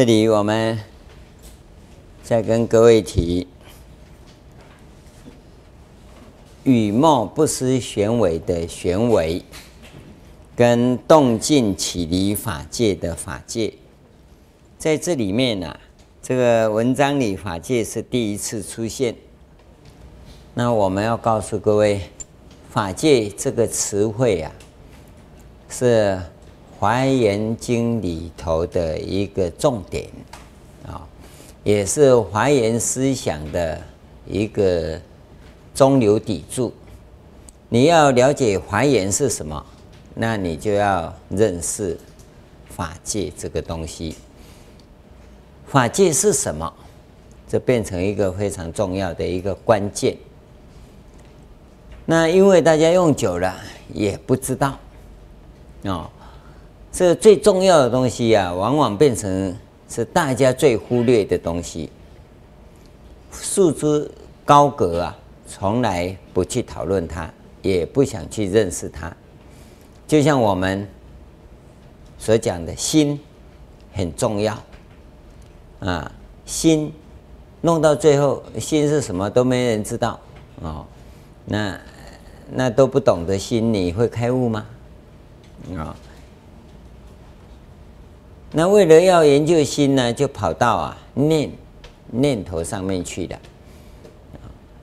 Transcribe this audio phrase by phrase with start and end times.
[0.00, 0.78] 这里我们
[2.22, 3.46] 再跟各位提
[6.64, 9.44] “雨墨不思玄微”的玄微，
[10.56, 13.74] 跟“动静起离法界”的法界，
[14.78, 15.78] 在这里面呢、
[16.22, 19.14] 这个文章里法界是第一次出现。
[20.54, 22.00] 那我们要告诉各位，
[22.70, 24.50] 法界这个词汇啊，
[25.68, 26.18] 是。
[26.80, 30.08] 《华严经》里头的一个重点
[30.86, 31.06] 啊，
[31.62, 33.78] 也是华严思想的
[34.26, 34.98] 一个
[35.74, 36.72] 中流砥柱。
[37.68, 39.62] 你要了解华严是什么，
[40.14, 41.98] 那你就要认识
[42.70, 44.16] 法界这个东西。
[45.66, 46.72] 法界是什么？
[47.46, 50.16] 这变成一个非常重要的一个关键。
[52.06, 53.54] 那因为大家用久了
[53.92, 54.78] 也不知道
[55.84, 56.10] 啊。
[56.92, 59.56] 这最重要的东西呀、啊，往往变成
[59.88, 61.88] 是大家最忽略的东西。
[63.32, 64.10] 束之
[64.44, 67.30] 高阁啊，从来不去讨论它，
[67.62, 69.14] 也不想去认识它。
[70.06, 70.86] 就像我们
[72.18, 73.18] 所讲的心
[73.92, 74.60] 很重要
[75.78, 76.10] 啊，
[76.44, 76.92] 心
[77.60, 80.18] 弄到最后，心是什么都没人知道
[80.60, 80.84] 哦。
[81.44, 81.80] 那
[82.50, 84.66] 那都不懂得心，你会开悟吗？
[85.76, 85.96] 啊？
[88.52, 91.50] 那为了要研究心呢，就跑到啊念
[92.10, 93.38] 念头上面去了。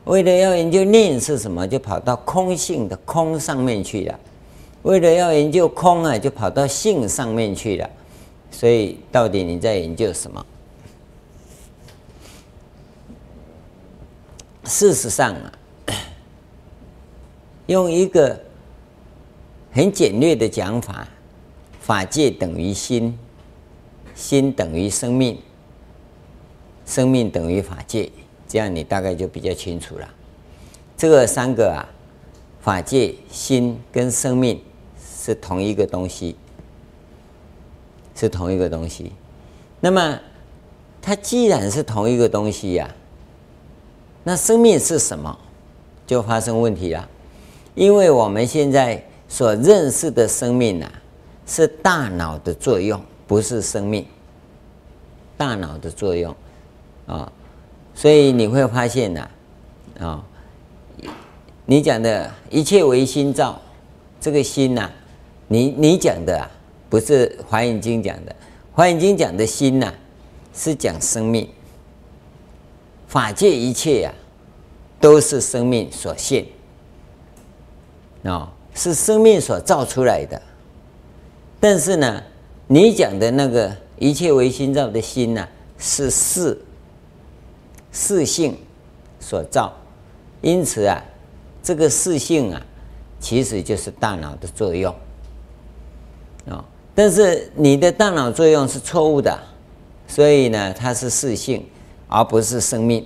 [0.06, 4.18] 为了要研究念是什么，就跑到空性的空上面去了。
[4.84, 7.90] 为了要研究空啊，就跑到性上面去了。
[8.50, 10.46] 所以到底你在研究什么？
[14.64, 15.52] 事实上啊，
[17.68, 18.40] 用一个
[19.74, 21.06] 很简略的讲法，
[21.82, 23.18] 法界等于心。
[24.18, 25.38] 心等于生命，
[26.88, 28.12] 生命等于法界，
[28.48, 30.10] 这样你大概就比较清楚了。
[30.98, 31.86] 这个三个啊，
[32.60, 34.60] 法界、心跟生命
[35.00, 36.36] 是同一个东西，
[38.16, 39.12] 是同一个东西。
[39.80, 40.20] 那么，
[41.00, 42.90] 它既然是同一个东西呀、
[44.24, 45.38] 那生命是什么？
[46.08, 47.08] 就发生问题了。
[47.76, 50.92] 因为我们现在所认识的生命啊，
[51.46, 53.00] 是大脑的作用。
[53.28, 54.06] 不是生命，
[55.36, 56.34] 大脑的作用
[57.06, 57.30] 啊，
[57.94, 59.30] 所以你会发现呐，
[60.00, 60.24] 啊，
[61.66, 63.62] 你讲的一切唯心造，
[64.22, 64.90] 这个心呐，
[65.50, 66.50] 你你讲的，
[66.90, 68.32] 不是《华严经》讲的，
[68.72, 69.94] 《华严经》讲的心呐，
[70.54, 71.50] 是讲生命，
[73.10, 74.14] 法界一切呀，
[75.02, 76.46] 都是生命所现，
[78.24, 80.42] 啊，是生命所造出来的，
[81.60, 82.24] 但是呢。
[82.68, 86.62] 你讲的那个一切唯心造的心呐、啊，是识
[87.92, 88.58] 识性
[89.20, 89.74] 所造，
[90.42, 91.02] 因此啊，
[91.64, 92.62] 这个识性啊，
[93.22, 94.94] 其实就是大脑的作用
[96.50, 96.64] 啊。
[96.94, 99.40] 但是你的大脑作用是错误的，
[100.08, 101.66] 所以呢，它是识性，
[102.10, 103.06] 而不是生命。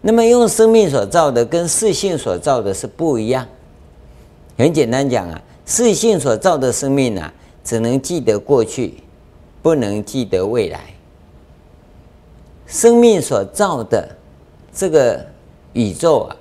[0.00, 3.44] 那么用生命所造的跟识性所造的是不一样。
[4.56, 7.34] 很简单讲啊，识性所造的生命啊。
[7.68, 8.94] 只能记得过去，
[9.60, 10.86] 不能记得未来。
[12.66, 14.08] 生命所造的
[14.72, 15.22] 这个
[15.74, 16.36] 宇宙啊，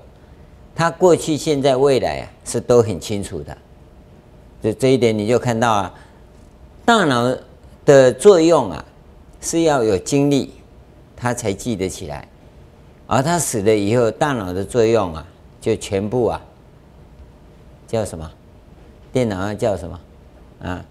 [0.74, 3.58] 它过去、现在、未来啊，是都很清楚的。
[4.64, 5.94] 就这一点，你就看到啊，
[6.86, 7.36] 大脑
[7.84, 8.86] 的作用啊，
[9.42, 10.54] 是要有经历，
[11.14, 12.26] 它才记得起来。
[13.06, 15.28] 而他死了以后，大脑的作用啊，
[15.60, 16.42] 就全部啊，
[17.86, 18.32] 叫什么？
[19.12, 20.00] 电脑上叫什么？
[20.62, 20.86] 啊？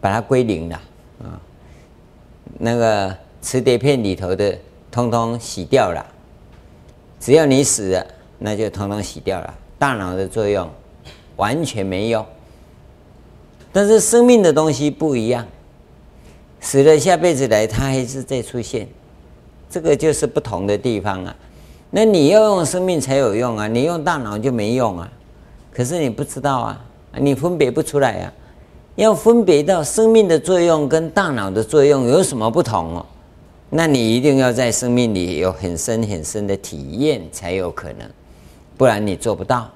[0.00, 0.80] 把它归零了
[1.22, 1.40] 啊，
[2.58, 4.56] 那个磁碟片里头的
[4.90, 6.04] 通通洗掉了。
[7.18, 8.06] 只要你死了，
[8.38, 9.54] 那就通通洗掉了。
[9.78, 10.68] 大脑的作用
[11.36, 12.24] 完全没有。
[13.72, 15.46] 但是生命的东西不一样，
[16.60, 18.88] 死了下辈子来，它还是再出现。
[19.68, 21.36] 这个就是不同的地方啊。
[21.90, 25.10] 那你要用生命才有用啊，你用大脑就没用啊。
[25.72, 26.84] 可是你不知道啊，
[27.18, 28.32] 你分别不出来啊。
[28.96, 33.06] 要分别到生命的作用跟大脑的作用有什么不同哦？
[33.70, 38.08] 那你一定要在生命里有很深很深的体验才有可能，
[38.76, 39.70] 不然你做不到。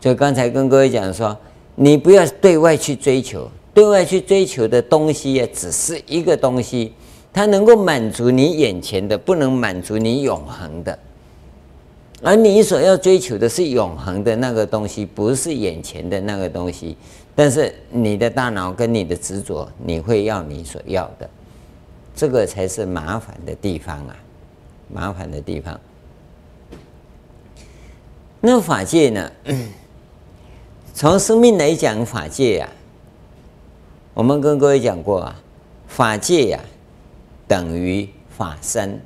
[0.00, 1.36] 所以刚才跟各位讲说，
[1.74, 6.94] 你不要对外去追求，对外去追求的东西也只是一个东西，
[7.32, 10.98] 它能够满足你眼前的，不能满足你永恒的。
[12.22, 16.96] 而你所要追求的是永恒的那个东西，不是眼前的那个东西。
[17.36, 21.30] 但是你的大脑跟你的执着，你会要你所要的，
[22.14, 24.16] 这个才是麻烦的地方啊，
[24.90, 25.78] 麻烦的地方。
[28.40, 29.30] 那法界呢？
[30.94, 32.72] 从生命来讲，法界呀、啊，
[34.14, 35.38] 我们跟各位讲过啊，
[35.86, 36.60] 法界呀、
[37.46, 38.98] 等于法身，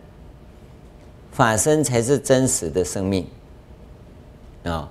[1.32, 3.26] 法身才是真实的生命
[4.62, 4.88] 啊、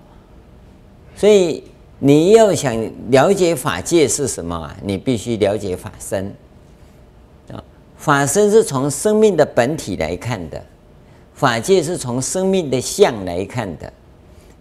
[1.16, 1.64] 所以
[2.00, 2.76] 你要想
[3.12, 6.34] 了解法界是什么啊，你必须了解法身
[7.52, 7.64] 啊、
[7.98, 10.64] 法身是从生命的本体来看的，
[11.34, 13.92] 法界是从生命的相来看的。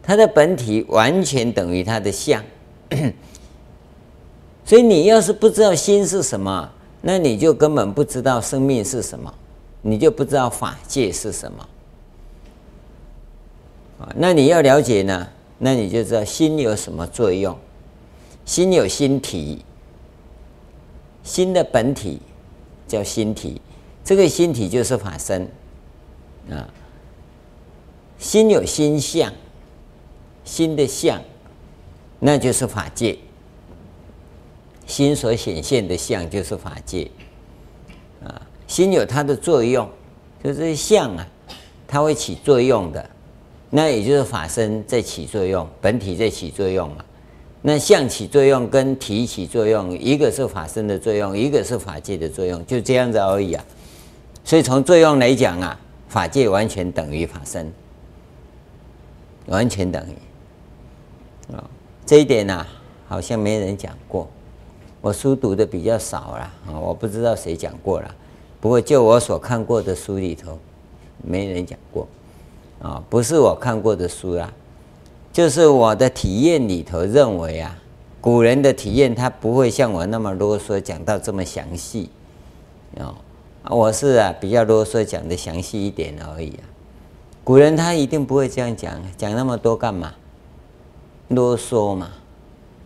[0.02, 2.43] 它的本体完全等于它的相，
[4.64, 6.70] 所以你要是不知道心是什么，
[7.02, 9.32] 那你就根本不知道生命是什么，
[9.82, 11.69] 你就不知道法界是什么。
[14.00, 17.56] 啊，那你要了解呢，那你就知道心有什么作用。
[18.44, 19.64] 心有心体，
[21.22, 22.20] 心的本体
[22.87, 23.60] 叫心体，
[24.05, 25.49] 这个心体就是法身
[26.50, 26.69] 啊。
[28.19, 29.32] 心有心相。
[30.44, 31.20] 心的相，
[32.19, 33.19] 那就是法界。
[34.87, 37.10] 心所显现的相就是法界，
[38.25, 39.87] 啊，心有它的作用，
[40.43, 41.28] 就是相啊，
[41.87, 43.10] 它会起作用的，
[43.70, 47.05] 那也就是法身在起作用，本体在起作用嘛。
[47.61, 53.65] 那相起作用跟体起作用，一个是法身的作用，一个是法界的作用，就这样子而已啊。
[54.44, 55.79] 所以从作用来讲啊，
[56.09, 57.70] 法界完全等于法身，
[59.47, 61.55] 完全等于。
[61.55, 61.62] 啊，
[62.06, 62.67] 这一点呢、
[63.06, 64.29] 好像没人讲过。
[65.00, 68.15] 我书读的比较少了啊，我不知道谁讲过了。
[68.61, 70.59] 不过就我所看过的书里头，
[71.23, 72.09] 没人讲过。
[72.83, 74.53] 啊，不是我看过的书啦，
[75.33, 77.77] 就是我的体验里头认为啊，
[78.21, 82.11] 古人的体验他不会像我那么啰嗦，讲到这么详细。
[82.99, 83.15] 哦，
[83.69, 86.65] 我是啊比较啰嗦，讲的详细一点而已啊。
[87.45, 90.15] 古人他一定不会这样讲，讲那么多干嘛？
[91.29, 92.11] 啰嗦嘛，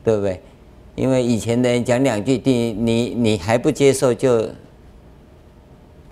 [0.03, 0.43] 对不对？
[0.95, 4.49] 因为以前的人讲两句，你你你还不接受，就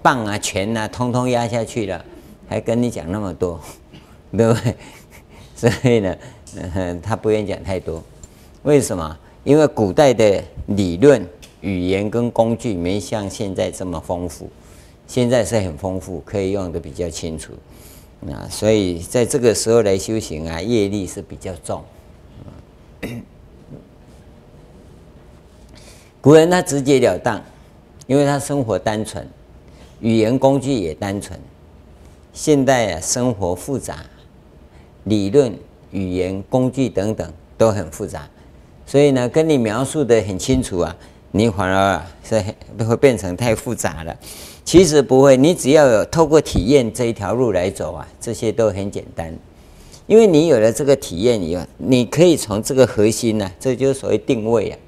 [0.00, 2.04] 棒啊拳啊，通通压下去了，
[2.50, 3.60] 还跟你讲那么多，
[4.36, 4.74] 对不对？
[5.54, 6.16] 所以呢，
[6.74, 8.02] 嗯， 他不愿意讲太多。
[8.64, 9.16] 为什么？
[9.44, 11.24] 因为古代的理论、
[11.60, 14.50] 语言跟工具没像现在这么丰富，
[15.06, 17.52] 现在是很丰富，可以用的比较清楚。
[18.28, 21.84] 啊，所以在这个时候来修行啊，业力是比较重。
[26.20, 27.40] 古人他直截了当，
[28.08, 29.24] 因为他生活单纯，
[30.00, 31.38] 语言工具也单纯。
[32.32, 34.04] 现代啊，生活复杂，
[35.04, 35.52] 理论、
[35.90, 38.28] 语言工具等等都很复杂，
[38.86, 40.96] 所以呢，跟你描述的很清楚啊，
[41.32, 42.42] 你反而是
[42.84, 44.16] 会变成太复杂了。
[44.64, 49.34] 其实不会，你只要有透过体验这一条路来走啊，这些都很简单。
[50.06, 54.78] 因为你有了这个体验以后，你可以从这个核心呢、这就是所谓定位啊。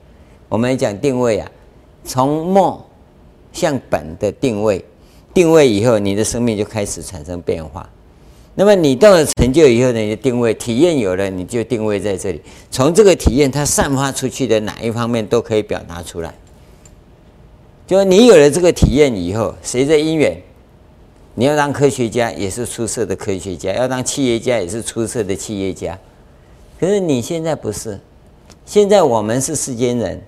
[0.48, 1.50] 我们讲定位啊，
[2.04, 2.84] 从末
[3.52, 4.84] 向本的定位，
[5.34, 7.88] 定位以后，你的生命就开始产生变化。
[8.54, 12.40] 那么你到了成就以后呢，你的定位体验有了，你就定位在这里。
[12.70, 16.34] 从这个体验，它散发出去的哪一方面都可以表达出来。
[17.86, 20.40] 就你有了这个体验以后，随着因缘。
[21.34, 25.98] 你要当科学家，也是出色的科学家；要当企业家，也是出色的企业家。
[26.78, 27.98] 可是你现在不是，
[28.66, 30.20] 现在我们是世间人，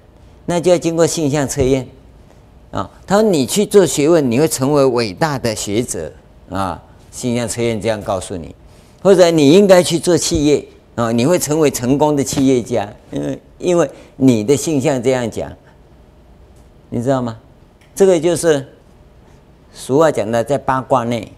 [0.47, 1.87] 那就要经过性象测验
[2.75, 2.91] 啊。
[3.07, 6.13] 他说你去做学问，你会成为伟大的学者
[6.51, 6.83] 啊。
[7.11, 8.55] 性相测验这样告诉你，
[9.01, 10.67] 或者你应该去做企业
[10.97, 15.51] 啊，你会成为成功的企业家，因为因为你的性象这样讲，
[16.91, 17.39] 你知道吗？
[17.95, 18.67] 这个就是。
[19.77, 21.33] 俗话讲的，在八卦内，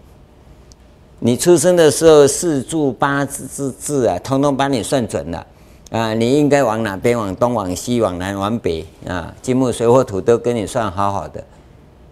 [1.17, 5.43] 你出生的时候四柱八字字字啊，通通帮你算准了
[5.89, 6.13] 啊！
[6.13, 7.17] 你应该往哪边？
[7.17, 9.33] 往东、往西、往南、往北啊！
[9.41, 11.43] 金木水火土都跟你算好好的，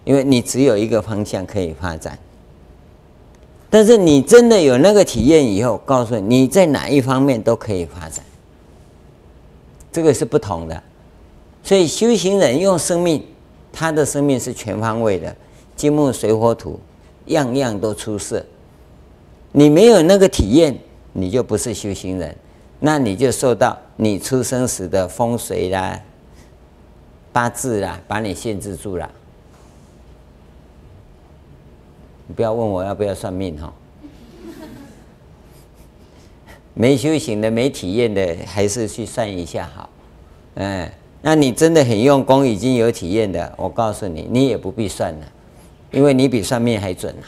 [0.04, 2.18] 因为你只有一个方向可以发展。
[3.70, 8.24] 但是你真的有那个体验以后，告诉你，你在哪一方面都可以发展，
[9.92, 10.84] 这个是不同的。
[11.62, 13.26] 所以修行人用生命，
[13.74, 15.36] 他的生命是全方位的。
[15.76, 16.80] 金木水火土，
[17.26, 18.46] 样样都出色。
[19.52, 20.78] 你没有那个体验，
[21.12, 22.34] 你就不是修行人，
[22.86, 26.00] 那你就受到你出生时的风水啦、
[27.34, 29.10] 八字啦，把你限制住了。
[32.28, 33.74] 你不要问我要不要算命哈。
[36.76, 39.90] 没修行的、没体验的，还是去算一下好。
[40.54, 40.88] 嗯，
[41.24, 45.26] 那你真的很用功，已经有体验的，我告诉你，你也不必算了，
[45.90, 47.26] 因为你比算命还准啊。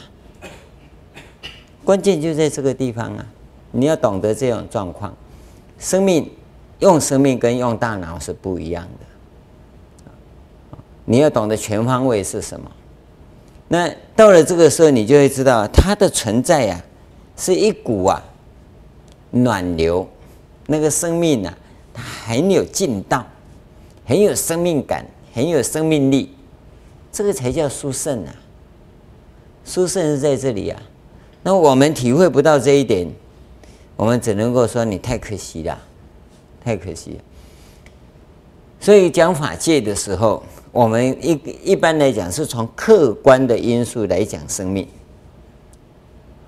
[1.84, 3.26] 关键就在这个地方啊，
[3.72, 5.12] 你要懂得这种状况。
[5.78, 6.30] 生命
[6.80, 12.70] 用生命跟用大脑是不一样的，你要懂得全方位是什么。
[13.68, 16.84] 那到了这个时候，你就会知道它的存在呀、啊，
[17.36, 18.22] 是一股啊
[19.30, 20.08] 暖流，
[20.66, 21.56] 那个生命啊，
[21.92, 23.26] 它很有劲道，
[24.06, 25.04] 很有生命感，
[25.34, 26.34] 很有生命力，
[27.12, 28.34] 这个才叫殊胜啊！
[29.64, 30.80] 殊胜是在这里啊。
[31.42, 33.06] 那我们体会不到这一点，
[33.98, 35.76] 我们只能够说你太可惜了，
[36.64, 37.18] 太可惜了。
[38.78, 40.42] 所以讲法界的时候。
[40.70, 41.32] 我们一
[41.64, 44.86] 一般来讲是从客观的因素来讲生命，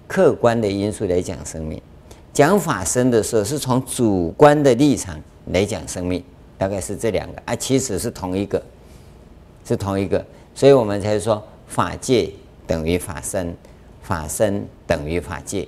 [0.07, 1.81] 客观的因素来讲生命。
[2.33, 6.23] 讲法身的时候是从主观的立场来讲生命，
[6.59, 8.63] 大概是这两个啊，其实是同一个，
[9.65, 12.31] 是同一个，所以我们才说法界
[12.67, 13.57] 等于法身，
[14.03, 15.67] 法身等于法界。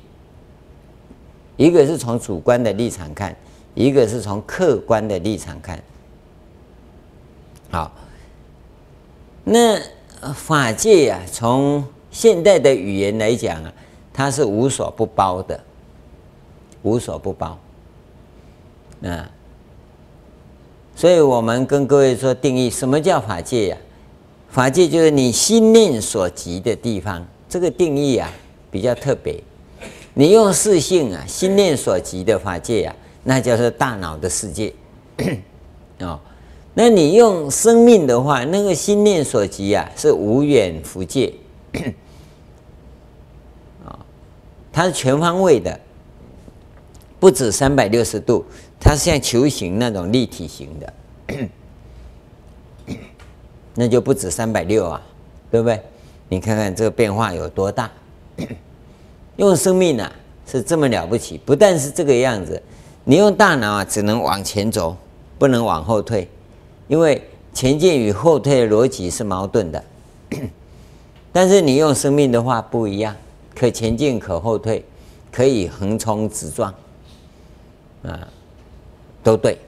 [1.62, 3.36] 一个是从主观的立场看，
[3.76, 5.80] 一个是从客观的立场看，
[7.70, 7.92] 好。
[9.44, 9.80] 那
[10.34, 13.72] 法界、啊，从现代的语言来讲啊，
[14.12, 15.60] 它是无所不包的，
[16.82, 17.56] 无所不包。
[19.04, 19.30] 啊，
[20.96, 23.76] 所以我们跟各位说定义，什么叫法界呀、
[24.48, 27.24] 法界就是你心念所及的地方。
[27.48, 28.28] 这个定义啊，
[28.68, 29.40] 比较特别。
[30.14, 34.72] 你用四性啊，心念所及的法界啊，那叫做大脑的世界。
[36.00, 36.18] 哦。
[36.74, 41.34] 那你用生命的话，那个心念所及啊，是无远弗届，
[43.84, 43.98] 啊，
[44.72, 45.78] 它是全方位的，
[47.20, 48.42] 不止三百六十度，
[48.80, 50.94] 它是像球形那种立体型的，
[53.74, 55.02] 那就不止三百六啊，
[55.50, 55.78] 对不对？
[56.30, 57.90] 你看看这个变化有多大？
[59.36, 60.12] 用生命啊，
[60.46, 62.62] 是这么了不起，不但是这个样子，
[63.04, 64.96] 你用大脑啊，只能往前走，
[65.38, 66.28] 不能往后退。
[66.88, 67.22] 因为
[67.54, 69.84] 前进与后退的逻辑是矛盾的，
[71.32, 73.16] 但是你用生命的话不一样，
[73.54, 74.84] 可前进可后退，
[75.30, 76.74] 可以横冲直撞，
[78.02, 78.28] 啊，
[79.22, 79.58] 都对。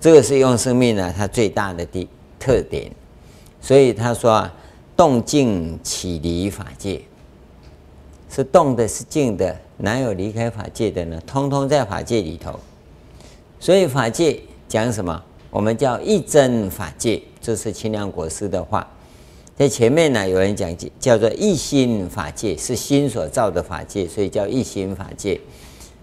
[0.00, 2.90] 这个是用生命呢，它最大的地特点。
[3.60, 4.54] 所以他说啊，
[4.96, 7.02] 动静起离法界？
[8.40, 11.20] 是动的，是静的，哪有离开法界的呢？
[11.26, 12.58] 通通在法界里头。
[13.58, 15.22] 所以法界讲什么？
[15.50, 18.88] 我们叫一真法界，这是清凉国师的话。
[19.58, 25.38] 在前面呢，有人讲叫做一心法界，是心所造的法界，所以叫一心法界。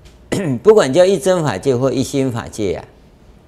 [0.61, 2.85] 不管叫一真法界或一心法界、啊，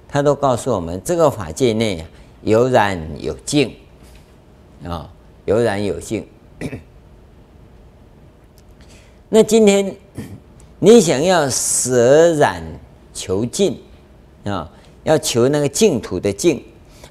[0.08, 2.08] 他都告诉我们，这个法界内啊
[2.42, 3.72] 有染有净
[4.84, 5.08] 啊、
[5.44, 6.26] 有染有净。
[9.32, 9.94] 那今天
[10.80, 12.62] 你想要舍染
[13.14, 13.78] 求净
[14.44, 14.70] 啊？
[15.04, 16.62] 要求那个净土的净，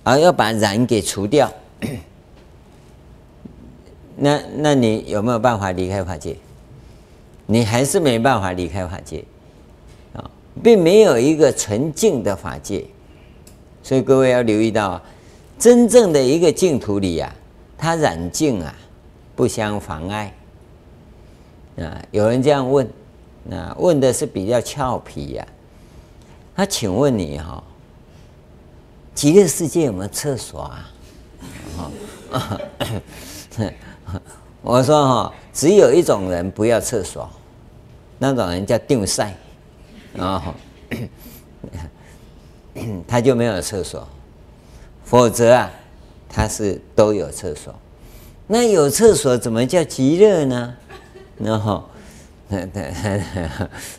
[0.04, 1.52] 而要把染给除掉，
[4.16, 6.36] 那那你有没有办法离开法界？
[7.48, 9.24] 你还是没办法离开法界
[10.14, 10.30] 啊，
[10.62, 12.86] 并没有一个纯净的法界，
[13.82, 15.02] 所以各位要留意到，
[15.58, 17.34] 真正的一个净土里啊，
[17.76, 18.76] 它染净啊
[19.36, 20.32] 不相妨碍
[21.82, 22.02] 啊。
[22.12, 22.88] 有人这样问，
[23.44, 25.52] 那问的是比较俏皮呀、啊，
[26.56, 27.62] 他请问你哈？
[29.16, 30.90] 极乐世界有没有厕所啊？
[34.62, 37.30] 我说哈，只有一种人不要厕所，
[38.18, 39.36] 那种人叫定赛，
[40.18, 40.56] 啊，
[43.08, 44.08] 他就没有厕所，
[45.04, 45.70] 否则啊，
[46.30, 47.74] 他是都有厕所。
[48.48, 50.74] 那有厕所怎么叫极乐呢？
[51.40, 51.90] 然后，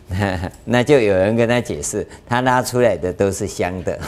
[0.08, 3.98] 那那就有人跟他解释，他拉出来的都是香的。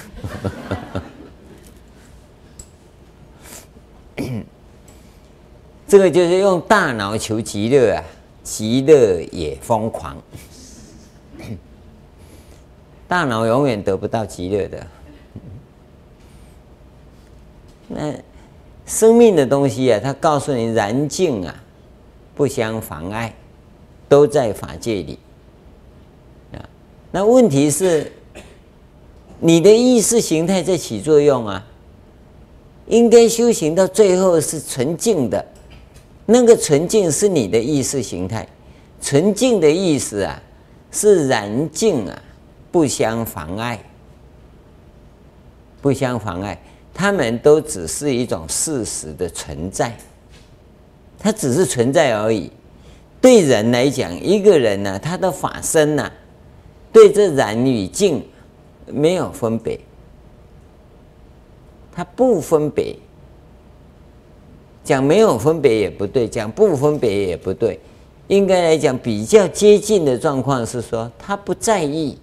[5.89, 8.05] 这个就是用大脑求极乐啊，
[8.43, 10.17] 极乐也疯狂。
[13.07, 14.87] 大脑永远得不到极乐的。
[17.89, 18.15] 那
[18.87, 21.55] 生命的东西啊，它告诉你燃尽啊，
[22.35, 23.35] 不相妨碍，
[24.09, 25.19] 都在法界里。
[26.53, 26.69] 啊，
[27.11, 28.12] 那问题是，
[29.41, 31.67] 你的意识形态在起作用啊。
[32.89, 35.43] 应该修行到最后是纯净的，
[36.27, 38.47] 那个纯净是你的意识形态，
[39.01, 40.43] 纯净的意思啊，
[40.91, 42.23] 是染净啊，
[42.73, 43.79] 不相妨碍。
[45.81, 46.61] 不相妨碍，
[46.93, 49.97] 他们都只是一种事实的存在，
[51.23, 52.50] 它只是存在而已。
[53.21, 56.11] 对人来讲，一个人呢、他的法身呢、
[56.93, 58.21] 对这染与净
[58.87, 59.79] 没有分别，
[61.93, 62.97] 他不分别。
[64.83, 67.79] 讲没有分别也不对，讲不分别也不对。
[68.26, 72.19] 应该来讲，比较接近的状况是说，他不在意，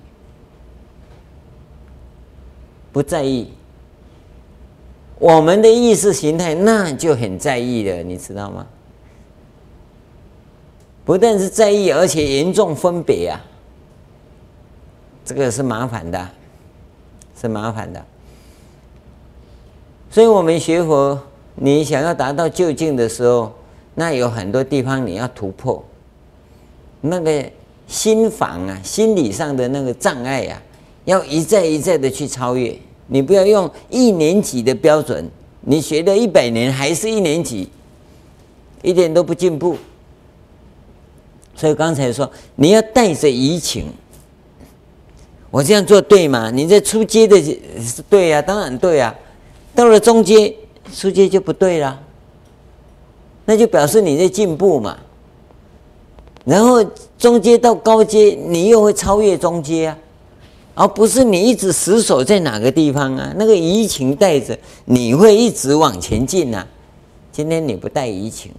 [2.92, 3.48] 不在意。
[5.18, 8.68] 我们的意识形态那就很在意了，你知道吗？
[11.10, 13.42] 不但是在意，而且严重分别啊，
[15.26, 16.30] 这个是麻烦的，
[17.42, 18.06] 是麻烦的。
[20.12, 21.20] 所以我们学佛。
[21.56, 23.52] 你想要达到究竟的时候，
[23.96, 25.84] 那有很多地方你要突破，
[27.02, 27.44] 那个
[27.88, 30.62] 心防啊，心理上的那个障碍、啊，
[31.06, 32.78] 要一再一再的去超越。
[33.08, 35.28] 你不要用一年级的标准，
[35.62, 37.68] 你学了一百年还是一年级，
[38.84, 39.76] 一点都不进步。
[41.60, 43.88] 所以刚才说你要带着移情，
[45.52, 46.50] 我这样做对吗？
[46.50, 50.56] 你在初阶的是对呀、啊，当然对呀、啊，到了中阶。
[50.92, 52.00] 初阶就不对了，
[53.46, 54.98] 那就表示你在进步嘛。
[56.46, 56.84] 然后
[57.16, 59.98] 中阶到高阶，你又会超越中阶啊，
[60.74, 63.32] 而不是你一直死守在哪个地方啊。
[63.36, 66.66] 那个移情带着，你会一直往前进啊。
[67.32, 68.52] 今天你不带移情，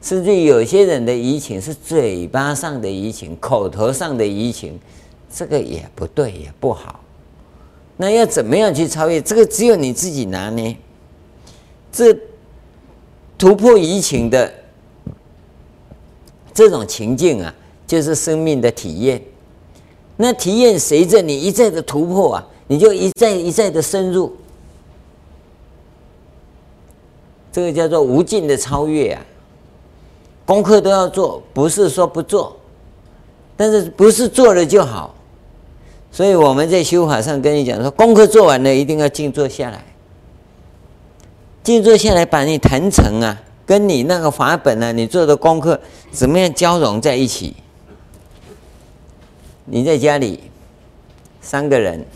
[0.00, 4.78] 甚至有些人的移情是嘴巴上的移情，口头上的移情，
[5.32, 7.00] 这个也不对，也不好。
[7.96, 9.20] 那要怎么样去超越？
[9.20, 10.76] 这个只有你自己拿捏。
[11.90, 12.16] 这
[13.36, 14.52] 突破移情的
[16.54, 17.52] 这种情境啊，
[17.86, 19.20] 就是生命的体验。
[20.16, 24.36] 那体验随着你一再的突破啊，你就一再一再的深入。
[27.50, 29.26] 这个叫做无尽的超越啊。
[30.48, 32.56] 功课都要做，不是说不做，
[33.54, 35.14] 但是不是做了就好。
[36.10, 39.84] 所以我们在修法上跟你讲说，功课做完了，一定要静坐下来。
[41.62, 45.78] 静坐下来，把你谈成啊，跟你那个法本啊，你做的功课
[46.10, 47.54] 怎么样交融在一起？
[49.66, 50.44] 你在家里
[51.42, 52.06] 三个人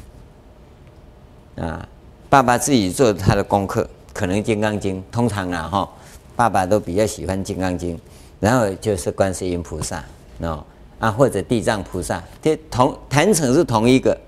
[1.57, 1.87] 啊，
[2.31, 5.87] 爸爸自己做他的功课，可能《金刚经》，通常啊哈，
[6.35, 7.95] 爸爸都比较喜欢《金刚经》，
[8.42, 10.02] 然后就是观世音菩萨，
[10.40, 10.64] 哦
[10.98, 14.18] 啊或者地藏菩萨，这同坛城是同一个，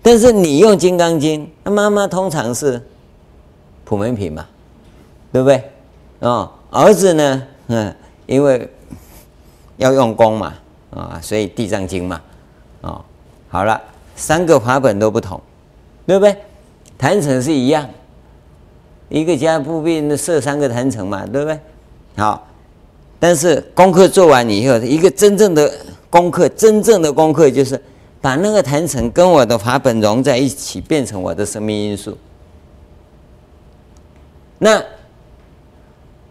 [0.00, 2.80] 但是你用《金刚经》，那妈妈通常是。
[3.84, 4.46] 普门品嘛，
[5.32, 5.62] 对不对？
[6.20, 8.66] 哦，儿子呢，嗯，因为
[9.76, 10.54] 要用功嘛，
[10.92, 12.22] 啊，所以地藏经嘛，
[12.80, 13.04] 哦，
[13.50, 13.78] 好了，
[14.16, 15.38] 三个法本都不同，
[16.06, 16.34] 对不对？
[16.96, 17.86] 坛城是一样，
[19.10, 21.60] 一个家不必设三个坛城嘛，对不对？
[22.16, 22.46] 好，
[23.22, 25.72] 但是功课做完以后，一个真正的
[26.10, 27.80] 功课，真正的功课就是
[28.20, 32.18] 把那个坛城跟我的法本融在一起，变成我的生命因素。
[34.58, 34.82] 那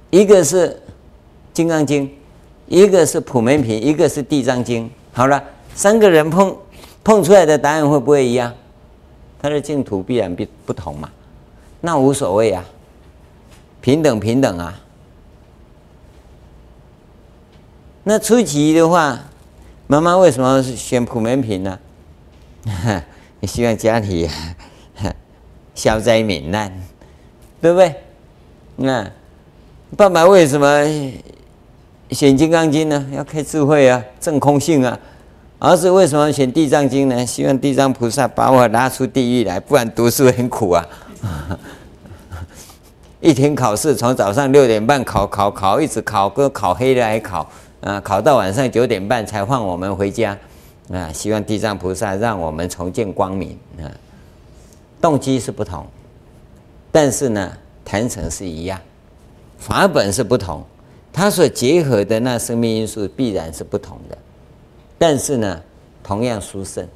[0.09, 0.67] 一个是
[1.53, 2.05] 《金刚经》，
[2.67, 4.83] 一个是《普门品》，一个是《地藏经》。
[5.13, 5.41] 好了，
[5.73, 6.53] 三个人碰
[7.05, 8.53] 碰出来的答案会不会一样？
[9.41, 11.09] 他的净土必然不不同嘛？
[11.79, 12.65] 那无所谓啊，
[13.79, 14.77] 平等平等啊。
[18.03, 19.19] 那初级的话，
[19.85, 21.77] 妈妈为什么选《普门品》呢？
[23.39, 24.27] 你 希望家里
[25.75, 26.71] 消灾免难，
[27.61, 27.93] 对不对？
[28.77, 29.07] 那
[29.95, 30.83] 爸爸为什么
[32.09, 33.05] 选《金刚经》呢？
[33.13, 34.97] 要开智慧啊，证空性啊。
[35.59, 37.23] 儿子为什么选《地藏经》呢？
[37.23, 40.83] 希望地藏菩萨把我拉出地狱来，不然读书很苦啊。
[43.21, 47.47] 一天考试，从早上六点半考考考，一直考，跟考黑了还考
[47.81, 50.37] 啊，考到晚上九点半才放我们回家
[50.91, 51.11] 啊。
[51.11, 53.89] 希望地藏菩萨让我们重见光明啊。
[55.01, 55.85] 动机是不同，
[56.91, 57.57] 但是呢。
[57.83, 58.79] 坛城是一样，
[59.57, 60.63] 法本是不同，
[61.11, 64.17] 它所结合的那生命因素必然是不同的，
[64.97, 65.61] 但是呢，
[66.03, 66.87] 同样殊胜，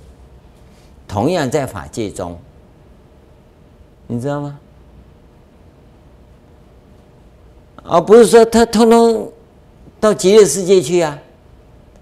[1.06, 2.38] 同样在法界中，
[4.08, 4.58] 你知道吗？
[7.84, 9.30] 而不是说他通通
[10.06, 11.18] 到极乐世界去啊？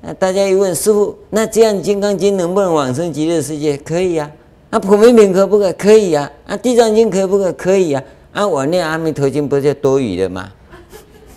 [0.02, 3.78] 那大家一问师父，那这样《金刚经》能不能往生极乐世界？
[3.78, 4.30] 可以啊。
[4.70, 5.72] 那《普门品》可不可？
[5.72, 6.30] 可以啊。
[6.46, 7.54] 啊，《地藏经》可不可？
[7.54, 8.04] 可以啊。
[8.34, 10.52] 啊，我念阿弥陀经不就多余的吗？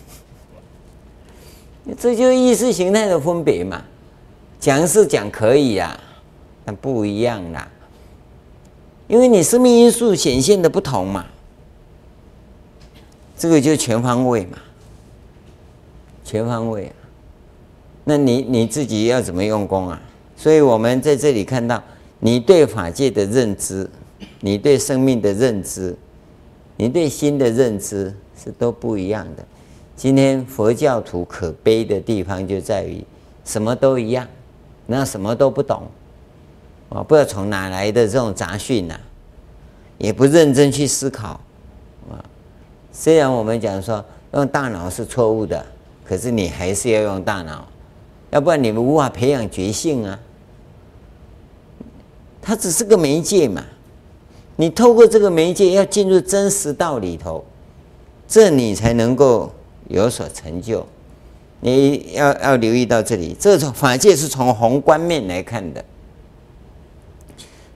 [1.97, 3.81] 这就意识形态的分别嘛。
[4.59, 5.97] 讲是讲可以啊，
[6.65, 7.69] 但不一样啦。
[9.07, 11.25] 因为你生命因素显现的不同嘛，
[13.39, 14.59] 这个就全方位嘛，
[16.27, 16.95] 全方位啊。
[18.03, 20.03] 那你你自己要怎么用功啊？
[20.37, 21.81] 所以我们在这里看到，
[22.19, 23.89] 你对法界的认知，
[24.41, 25.97] 你对生命的认知，
[26.77, 29.45] 你对心的认知是都不一样的。
[29.95, 33.05] 今天佛教徒可悲的地方就在于
[33.45, 34.27] 什么都一样，
[34.87, 35.85] 那什么都不懂，
[36.89, 38.99] 啊，不知道从哪来的这种杂讯呐，
[39.97, 41.41] 也不认真去思考，
[42.11, 42.19] 啊，
[42.91, 45.65] 虽然我们讲说用大脑是错误的，
[46.07, 47.66] 可是你还是要用大脑，
[48.31, 50.19] 要不然你们无法培养觉性啊。
[52.40, 53.64] 它只是个媒介嘛，
[54.57, 57.45] 你透过这个媒介要进入真实道里头，
[58.29, 59.53] 这你才能够。
[59.88, 60.85] 有所成就，
[61.61, 65.85] 你要要留意到这里，这种法界是从宏观面来看的，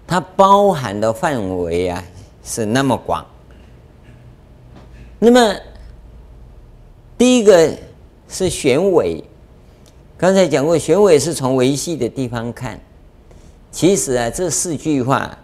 [0.09, 2.03] 它包含的范围啊
[2.43, 3.25] 是那么广。
[5.21, 5.55] 那么
[7.17, 7.73] 第一个
[8.31, 9.23] 是玄微，
[10.17, 12.81] 刚才讲过，玄微是从维系的地方看，
[13.73, 15.37] 其实啊这四句话。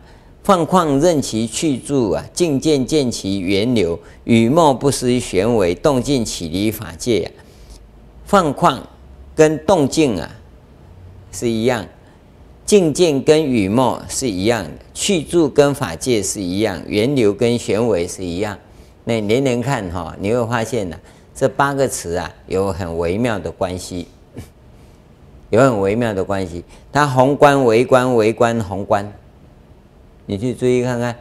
[0.44, 7.28] 放旷任其去住啊，境界见其源流，雨墨不思玄微，动静起离法界啊。
[8.24, 8.78] 放旷
[9.34, 10.30] 跟动静啊
[11.32, 11.84] 是一样，
[12.64, 18.56] 境界跟雨墨是一样的，去住跟法界是一样，源流跟玄微是一样。
[19.02, 20.96] 那连连看哈，你会发现呢、
[21.36, 24.08] 这八个词啊有很微妙的关系，
[25.50, 26.64] 有很微妙的关系。
[26.90, 29.12] 它宏观、微观、微观、宏观。
[30.24, 31.14] 你去注意看看，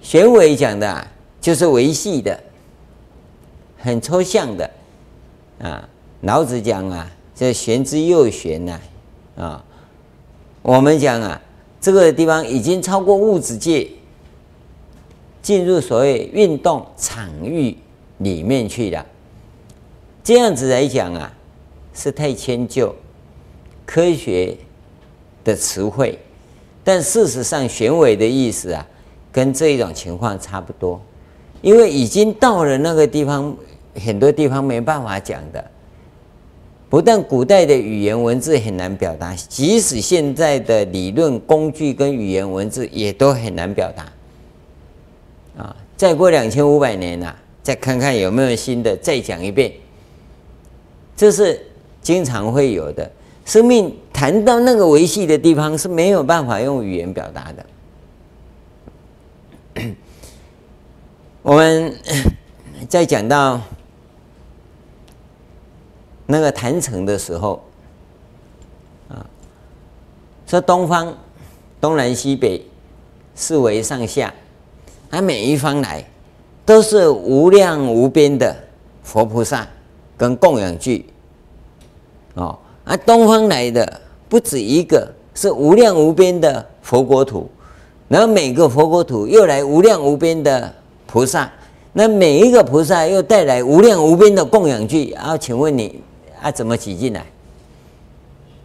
[0.00, 1.06] 玄伟讲的，
[1.40, 2.38] 就是维系的，
[3.78, 4.68] 很抽象的
[5.60, 5.88] 啊。
[6.22, 8.80] 老子讲啊，这玄之又玄呐
[9.36, 9.64] 啊。
[10.60, 11.40] 我们讲啊，
[11.80, 13.88] 这个地方已经超过物质界，
[15.40, 17.76] 进入所谓运动场域
[18.18, 19.04] 里面去了。
[20.22, 21.32] 这样子来讲啊，
[21.92, 22.94] 是太迁就
[23.84, 24.56] 科学
[25.44, 26.18] 的词汇。
[26.82, 28.86] 但事实上，玄微的意思啊，
[29.32, 31.00] 跟这一种情况差不多，
[31.62, 33.56] 因为已经到了那个地方，
[34.04, 35.64] 很多地方没办法讲的。
[36.90, 44.04] 不但古代的语言文字很难表达，即使现在的理论工具跟语言文字也都很难表达。
[45.62, 49.72] 啊，再过两千五百年呐，再看看有没有新的，再讲一遍。
[51.16, 51.60] 这是
[52.02, 53.10] 经常会有的。
[53.46, 57.66] 生命谈到那个维系的地方是没有办法用语言表达的。
[61.42, 61.94] 我们
[62.88, 63.60] 在讲到
[66.26, 67.62] 那个坛城的时候，
[69.08, 69.24] 啊，
[70.46, 71.16] 说东方、
[71.80, 72.64] 东南西北
[73.34, 74.32] 四维上下，
[75.10, 76.04] 它每一方来
[76.66, 78.56] 都是无量无边的
[79.02, 79.66] 佛菩萨
[80.16, 81.06] 跟供养具，
[82.34, 82.58] 哦。
[82.84, 87.48] 啊，东方来的不止一个，是无量无边的佛国土，
[88.08, 90.70] 然后每个佛国土又来无量无边的
[91.06, 91.50] 菩萨，
[91.94, 95.12] 那每一个菩萨又带来无量无边的供养具。
[95.12, 95.98] 啊，请问你
[96.42, 97.24] 啊，怎么挤进来？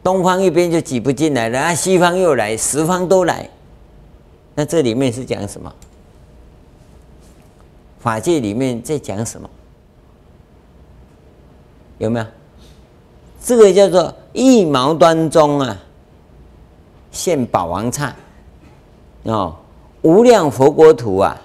[0.04, 3.50] 东方一边就挤不进来了，啊，西方又来，十方都来，
[4.56, 5.74] 那这里面是讲什么？
[8.00, 9.50] 法界里面在讲什么？
[11.98, 12.26] 有没有？
[13.42, 15.78] 这个叫做一毛端中啊，
[17.12, 18.16] 现宝王刹
[19.24, 19.56] 哦，
[20.02, 21.40] 无量佛国土啊，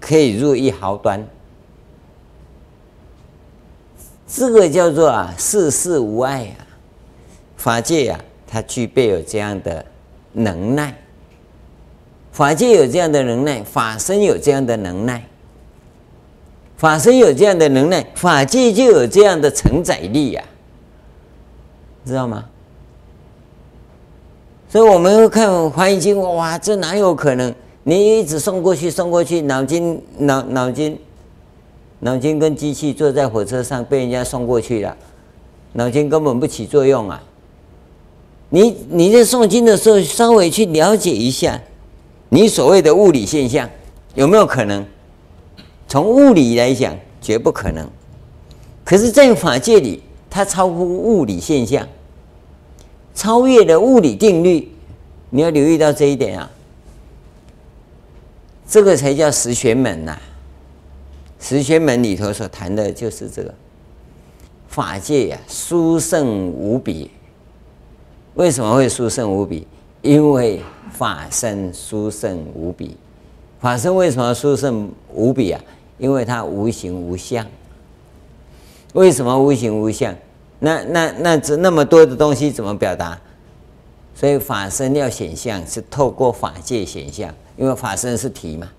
[0.00, 1.26] 可以入一毫端。
[4.26, 6.66] 这个叫做啊，世事无碍啊，
[7.56, 9.84] 法界啊，它具备有这样的
[10.32, 10.94] 能耐，
[12.32, 15.24] 法界有这样的能耐，法身有这样的能耐，
[16.76, 20.44] 法身有这样的能耐，法界就有这样的承载力呀、
[22.04, 22.44] 知道吗？
[24.68, 27.54] 所以我们会看《华严经》，哇，这哪有可能？
[27.84, 30.98] 你一直送过去，送过去，脑筋、脑脑筋、
[32.00, 34.94] 脑筋跟机器坐在火车上被人家送过去了，
[35.72, 37.22] 脑筋根本不起作用啊！
[38.50, 41.60] 你你在诵经的时候，稍微去了解一下，
[42.28, 43.70] 你所谓的物理现象
[44.14, 44.84] 有没有可能？
[45.88, 47.88] 从物理来讲，绝不可能。
[48.84, 51.86] 可是，在法界里，它超乎物理现象。
[53.14, 54.68] 超越了物理定律，
[55.30, 56.50] 你要留意到这一点啊。
[58.68, 60.20] 这个才叫十玄门呐、啊。
[61.40, 63.54] 十玄门里头所谈的就是这个
[64.68, 67.10] 法界呀、殊胜无比。
[68.34, 69.66] 为什么会殊胜无比？
[70.02, 72.96] 因为法身殊胜无比。
[73.60, 75.60] 法身为什么殊胜无比啊？
[75.98, 77.46] 因为它无形无相。
[78.94, 80.14] 为什么无形无相？
[80.58, 83.20] 那那那这那么多的东西怎么表达？
[84.14, 88.70] 所以法身要显相，是透过法界显相，因为法身是体嘛。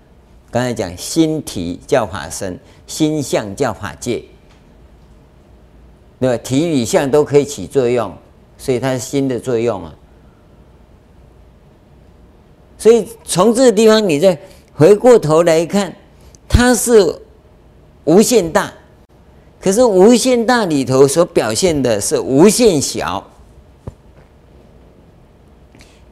[0.50, 4.24] 刚才讲心体叫法身，心相叫法界，
[6.18, 6.42] 对吧？
[6.42, 8.12] 体与相都可以起作用，
[8.56, 9.94] 所以它是心的作用啊。
[12.76, 14.36] 所以从这个地方，你再
[14.74, 15.94] 回过头来看，
[16.48, 17.20] 它是
[18.04, 18.72] 无限大，
[19.60, 23.30] 可是无限大里头所表现的是无限小。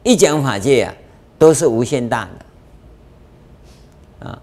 [0.03, 0.95] 一讲法界啊，
[1.37, 2.29] 都是无限大
[4.19, 4.41] 的啊。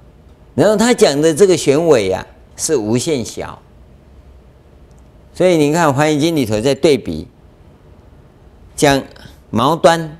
[0.54, 2.26] 然后他讲的这个玄微呀，
[2.57, 3.62] 是无限小，
[5.33, 7.26] 所以你看《华严经》里头在对比
[8.76, 9.02] 讲
[9.48, 10.18] 毛端，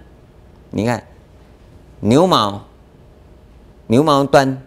[0.71, 1.07] 你看
[2.01, 2.65] 牛毛，
[3.89, 4.63] 牛毛端，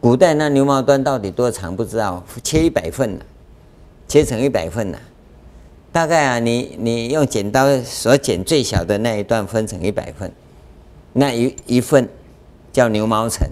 [0.00, 3.18] 古代那牛毛端到底多长不知道，切一百份，
[4.06, 4.98] 切成一百份了，
[5.90, 10.30] 大概啊，你你用剪刀所剪最小的那一段分成一百份，
[11.14, 12.08] 那一一份
[12.72, 13.48] 叫牛毛层。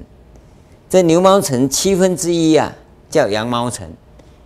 [0.88, 2.72] 这牛毛层七分之一啊，
[3.10, 3.88] 叫羊毛层；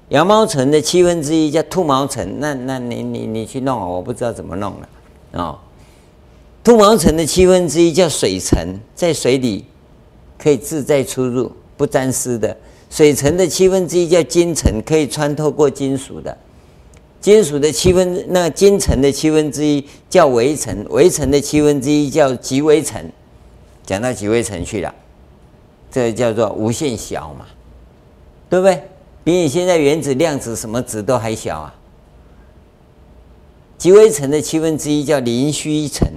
[0.09, 2.27] 羊毛层的七分之一叫兔毛层。
[2.39, 4.89] 那那你你你去弄，我不知道怎么弄了
[5.33, 5.59] 哦。
[6.65, 9.67] 兔毛层的七分之一叫水层，在水里
[10.39, 12.55] 可以自在出入，不沾湿的。
[12.91, 16.37] 水层的七分之一叫金层，可以穿透过金属的。
[17.21, 23.03] 金属的七分，那金层的七分之一叫微层，微层的七分之一叫极微层。
[23.87, 24.95] 讲到极微层去了。
[25.91, 27.47] 这叫做无限小嘛，
[28.51, 28.83] 对不对？
[29.25, 31.75] 比你现在原子、量子什么子都还小啊！
[33.77, 36.09] 极微层的七分之一叫零虚层，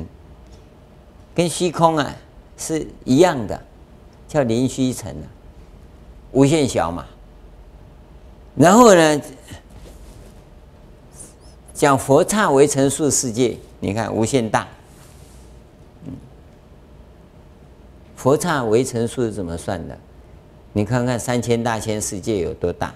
[1.36, 2.16] 跟虚空啊
[2.58, 3.62] 是一样的，
[4.28, 5.14] 叫零虚层，
[6.32, 7.06] 无限小嘛。
[8.56, 9.22] 然后呢，
[11.74, 14.68] 讲佛刹微尘数世界，你看无限大。
[18.16, 19.98] 佛刹微尘数是怎么算的？
[20.74, 22.94] 你看看三千大千世界有多大？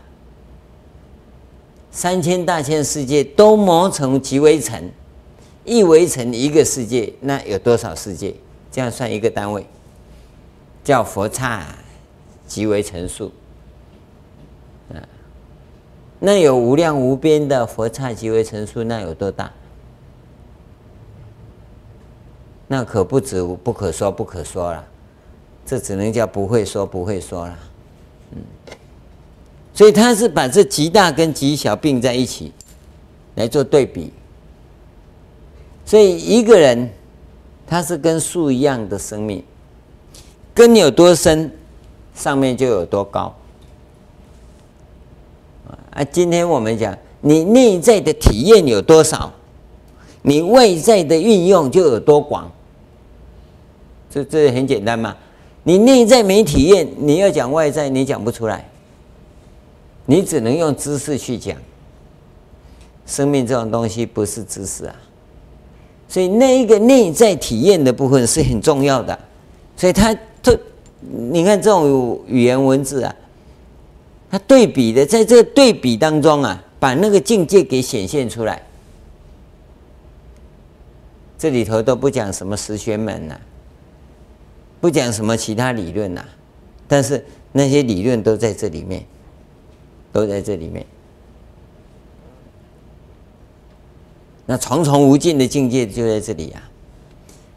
[1.91, 4.91] 三千大千世界都磨成极微尘，
[5.63, 8.35] 一微尘一个世界，那有多少世界？
[8.71, 9.65] 这样算一个单位，
[10.83, 11.65] 叫佛刹
[12.47, 13.31] 极微尘数。
[16.19, 19.51] 那有无量无边的佛刹极微尘数，那有多大？
[22.67, 24.83] 那可不止不可说不可说了。
[25.65, 27.57] 这只能叫不会说不会说了，
[28.33, 28.37] 嗯，
[29.73, 32.53] 所以他是把这极大跟极小并在一起
[33.33, 34.13] 来做对比，
[35.83, 36.87] 所以一个人
[37.65, 39.43] 他是跟树一样的生命，
[40.53, 41.51] 根有多深，
[42.15, 43.35] 上面就有多高，
[45.91, 49.31] 啊，今天我们讲你内在的体验有多少，
[50.21, 52.51] 你外在的运用就有多广，
[54.09, 55.15] 这这很简单嘛。
[55.63, 58.69] 你内在没体验，你要讲外在，你讲不出来，
[60.05, 61.57] 你只能用知识去讲。
[63.05, 64.95] 生命这种东西不是知识啊，
[66.07, 69.19] 所以那一个内在体验的部分是很重要的。
[69.77, 70.57] 所以它这，
[71.11, 73.15] 你看这种语言文字啊，
[74.29, 78.61] 它对比的，在这个对比当中啊，把那个境界给显现出来。
[81.37, 83.39] 这里头都不讲什么实玄门呐、
[84.81, 86.25] 不讲什么其他理论呐、
[86.87, 89.05] 但是那些理论都在这里面，
[90.11, 90.85] 都在这里面。
[94.45, 96.69] 那重重无尽的境界就在这里呀、啊。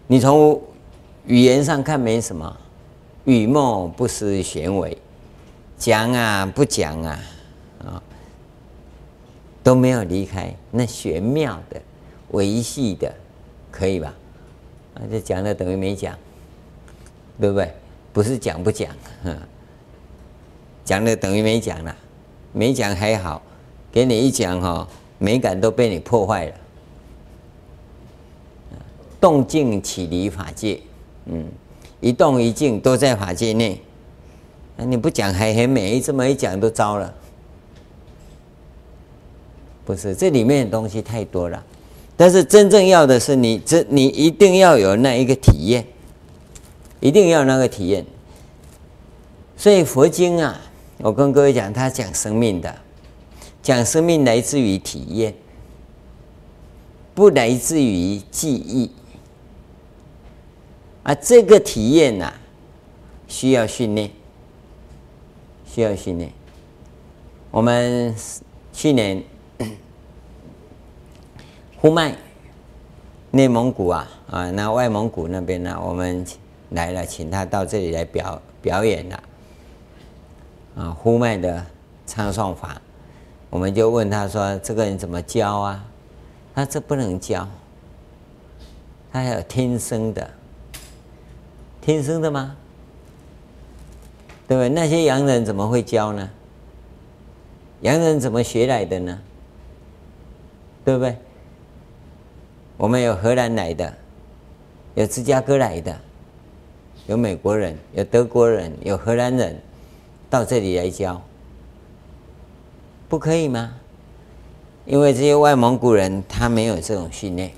[0.07, 0.61] 你从
[1.27, 2.57] 语言上看没什么，
[3.29, 4.97] 语默不失玄微，
[5.77, 7.21] 讲啊不讲啊，
[7.85, 8.03] 啊
[9.63, 11.79] 都没有离开那玄妙的、
[12.31, 13.15] 维系的，
[13.71, 14.15] 可以吧？
[14.95, 16.17] 啊，这讲了等于没讲。
[17.39, 17.73] 对不对？
[18.15, 18.89] 不是讲不讲，
[20.83, 21.95] 讲了等于没讲了，
[22.53, 23.43] 没讲还好，
[23.93, 24.89] 给你一讲哈，
[25.19, 26.55] 美感都被你破坏了。
[29.21, 30.81] 动静起离法界，
[31.27, 31.47] 嗯，
[32.01, 33.81] 一动一静都在法界内，
[34.77, 37.15] 那你不讲还很美，这么一讲都糟了。
[39.85, 41.65] 不是，这里面的东西太多了，
[42.17, 45.85] 但是真正要的是你这，你一定要有那一个体验。
[47.01, 48.05] 一定要那个体验，
[49.57, 50.61] 所以佛经啊，
[50.97, 52.75] 我跟各位讲，他讲生命的，
[53.63, 55.33] 讲生命来自于体验，
[57.15, 58.91] 不来自于记忆，
[61.09, 62.31] 啊，这个体验呐、
[63.27, 64.11] 需要训练，
[65.65, 66.31] 需要训练。
[67.51, 68.15] 我们
[68.75, 69.25] 去年
[71.81, 72.15] 呼麦
[73.31, 76.23] 内蒙古啊啊，那外蒙古那边呢，我们
[76.73, 79.23] 来了，请他到这里来表表演了
[80.77, 81.65] 啊，呼麦的
[82.07, 82.79] 唱诵法，
[83.49, 85.83] 我们就问他说：“这个人怎么教啊？”
[86.55, 87.49] 他这不能教，
[89.11, 90.31] 他还有天生的，
[91.89, 92.55] 天生的吗？
[94.47, 94.69] 对不对？
[94.69, 96.29] 那些洋人怎么会教呢？
[97.81, 99.19] 洋人怎么学来的呢？
[100.85, 101.17] 对不对？
[102.77, 103.91] 我们有荷兰来的，
[104.97, 105.99] 有芝加哥来的，
[107.07, 109.59] 有美国人，有德国人，有荷兰人，
[110.29, 111.19] 到这里来教，
[113.09, 113.73] 不可以吗？
[114.85, 117.51] 因为这些外蒙古人他没有这种训练，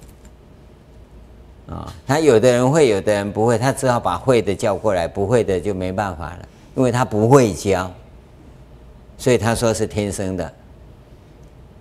[1.70, 7.90] 啊，他有的人会，有的人不会，他只好把会的叫过来，不会的就没办法了，因为他不会教。
[9.16, 10.44] 所以他说是天生的，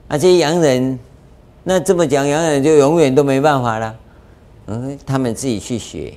[0.09, 0.99] 啊，这些洋人，
[1.63, 3.95] 那这么讲，洋人就永远都没办法了。
[4.67, 6.13] 嗯，他们自己去学，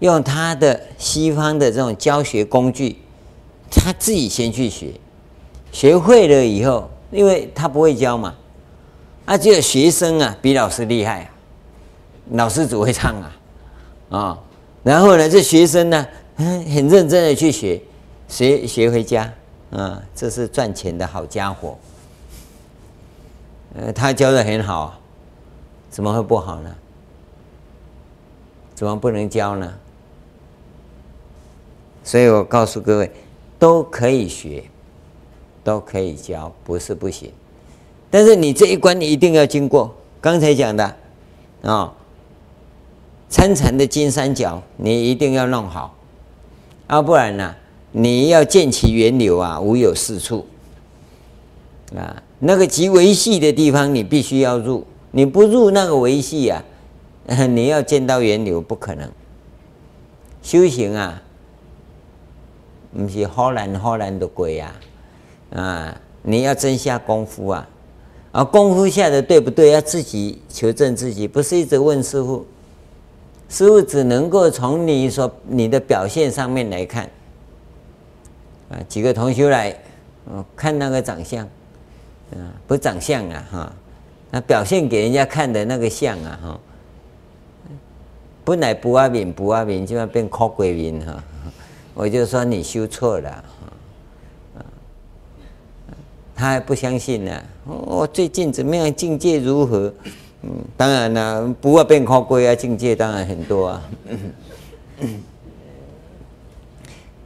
[0.00, 2.96] 用他的西方的这种教学工具，
[3.70, 4.90] 他自己先去学，
[5.70, 8.34] 学会了以后，因为他不会教嘛，
[9.24, 11.30] 啊，只有学生啊比老师厉害啊，
[12.30, 13.36] 老师只会唱啊，
[14.10, 14.38] 啊，
[14.82, 16.06] 然后呢，这学生呢，
[16.36, 17.80] 很认真的去学，
[18.28, 19.32] 学学回家。
[19.70, 21.76] 啊，这是赚钱的好家伙。
[23.74, 25.00] 呃，他教的很好，
[25.90, 26.72] 怎么会不好呢？
[28.76, 29.74] 怎么不能教呢？
[32.04, 33.10] 所以我告诉各位，
[33.58, 34.62] 都可以学，
[35.64, 37.32] 都可以教，不是不行。
[38.12, 39.92] 但是你这一关你一定要经过。
[40.20, 40.96] 刚才讲的
[41.62, 41.92] 啊，
[43.28, 45.96] 参禅的金三角你一定要弄好，
[46.88, 47.54] 要不然呢？
[47.92, 50.46] 你要见其源流啊，无有是处
[51.96, 52.22] 啊。
[52.38, 54.84] 那个极维系的地方，你必须要入。
[55.12, 56.62] 你不入那个维系啊，
[57.48, 59.10] 你要见到源流不可能。
[60.42, 61.22] 修行啊，
[62.92, 64.74] 不是好难好难的鬼呀
[65.54, 66.00] 啊！
[66.22, 67.68] 你要真下功夫啊，
[68.32, 69.70] 啊，功夫下的对不对？
[69.70, 72.44] 要自己求证自己，不是一直问师父。
[73.54, 77.08] 师父只能够从你所你的表现上面来看。
[78.68, 79.70] 啊，几个同学来，
[80.24, 81.46] 哦，看那个长相，
[82.32, 83.72] 啊，不长相啊，哈，
[84.32, 86.60] 那表现给人家看的那个相啊，哈，
[88.44, 91.22] 本来不阿敏不阿敏就要变靠鬼民哈，
[91.94, 93.44] 我就说你修错了，
[96.34, 99.94] 他还不相信呢，我最近怎么样，境界如何？
[100.76, 103.82] 当然了，不会变靠鬼啊，境界当然很多啊。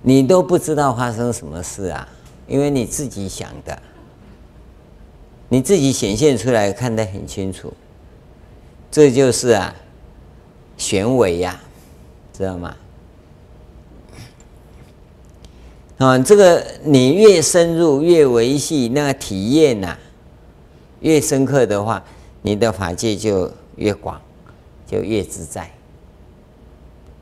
[0.02, 2.08] 你都不知道发生什么事啊，
[2.46, 3.78] 因为你自己想的，
[5.48, 7.72] 你自己显现出来看得很清楚，
[8.90, 9.74] 这就是啊，
[10.76, 11.60] 玄微呀，
[12.32, 12.76] 知道吗？
[15.98, 19.98] 啊，这个你越深入越维系，那个体验呐、
[21.00, 22.02] 越深刻的话，
[22.42, 24.20] 你的法界就越广，
[24.86, 25.70] 就越自在，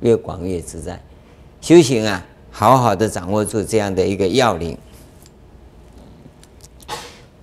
[0.00, 1.02] 越广越自在，
[1.60, 2.24] 修行啊。
[2.58, 4.78] 好好的掌握住这样的一个要领，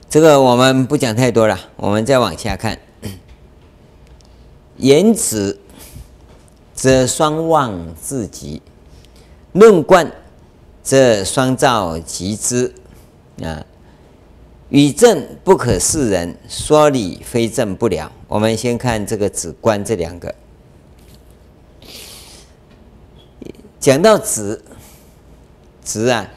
[0.10, 2.80] 这个我们不讲太多了，我们再往下看。
[4.78, 5.60] 言止
[6.74, 8.60] 则双忘自极，
[9.52, 10.12] 论观
[10.82, 12.74] 则双照极之。
[13.44, 13.64] 啊，
[14.74, 18.12] 语正不可示人，说理非正不了。
[18.28, 20.34] 我们先看这个止观这两个，
[23.80, 24.60] 讲到止。
[25.84, 26.28] 止啊，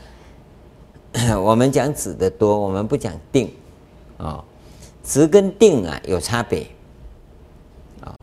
[1.40, 3.50] 我们讲止的多，我们不讲定
[4.18, 4.44] 啊。
[5.02, 6.66] 止跟定啊有差别
[8.02, 8.14] 啊。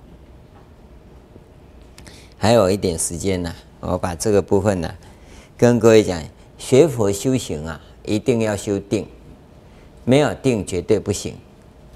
[2.37, 4.93] 还有一点时间呢，我把这个部分呢
[5.57, 6.21] 跟各位讲：
[6.59, 9.07] 学佛修行啊，一定要修定，
[10.05, 11.35] 没有定绝对不行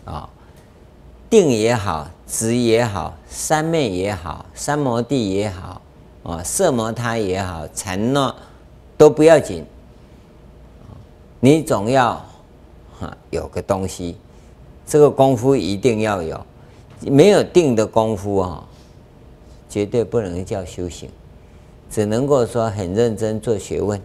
[0.05, 0.29] 啊。
[1.29, 5.81] 定也好，止也好，三昧也好，三摩地也好
[6.23, 8.35] 啊，摄摩他也好，禅诺。
[8.97, 9.63] 都不要紧，
[11.39, 12.25] 你总要
[12.99, 14.17] 哈有个东西，
[14.87, 16.43] 这个功夫一定要有，
[17.01, 18.67] 没有定的功夫啊，
[19.69, 21.11] 绝对不能叫修行，
[21.91, 24.01] 只能够说很认真做学问，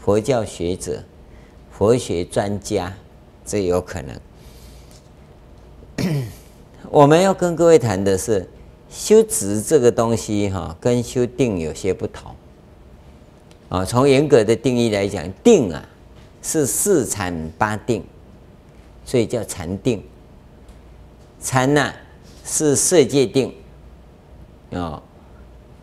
[0.00, 1.02] 佛教学者、
[1.78, 2.92] 佛学专家，
[3.46, 4.20] 这有可能。
[6.90, 8.50] 我们要跟各位谈的是
[8.90, 12.34] 修止这个东西哈，跟修定有些不同。
[13.68, 15.88] 啊，从严格的定义来讲，定啊
[16.42, 18.02] 是四禅八定，
[19.04, 20.02] 所以叫禅定。
[21.40, 21.92] 禅呢
[22.44, 23.54] 是色界定，
[24.72, 25.00] 啊，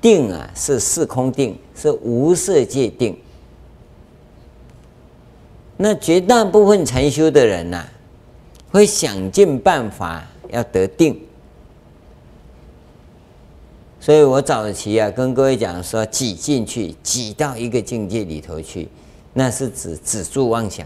[0.01, 3.17] 定啊是四空定，是无色界定。
[5.77, 7.85] 那绝大部分禅修的人呐、
[8.71, 11.19] 会想尽办法要得定。
[13.99, 18.87] 所以我早期啊，跟各位讲说，挤进去，挤到一个境界里头去，
[19.33, 20.85] 那是指止住妄想。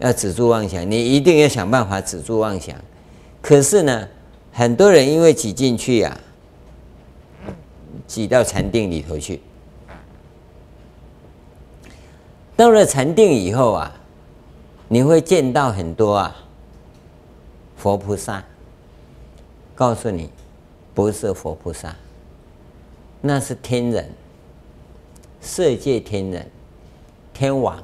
[0.00, 2.74] 要止住妄想，你一定要想办法止住妄想。
[3.40, 4.08] 可是呢，
[4.50, 6.18] 很多人因为挤进去呀、
[7.46, 7.54] 啊，
[8.06, 9.40] 挤到禅定里头去，
[12.60, 13.90] 到了禅定以后啊，
[14.86, 16.36] 你会见到很多啊，
[17.74, 18.44] 佛菩萨，
[19.74, 20.28] 告诉你。
[20.92, 21.96] 不是佛菩萨，
[23.22, 24.10] 那是天人，
[25.40, 26.50] 色界天人，
[27.32, 27.82] 天王，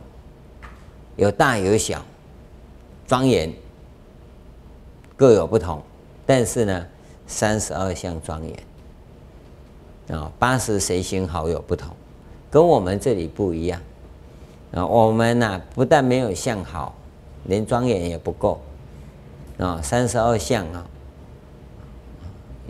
[1.17, 2.05] 有大有小，
[3.07, 3.51] 庄严，
[5.17, 5.83] 各有不同。
[6.27, 6.87] 但是呢，
[7.27, 11.97] 三十二相庄严啊，八十随行好有不同，
[12.51, 13.81] 跟我们这里不一样
[14.77, 14.87] 啊。
[14.87, 16.95] 我们呢，不但没有相好，
[17.47, 18.61] 连庄严也不够
[19.59, 19.81] 啊。
[19.83, 20.87] 三十二相啊。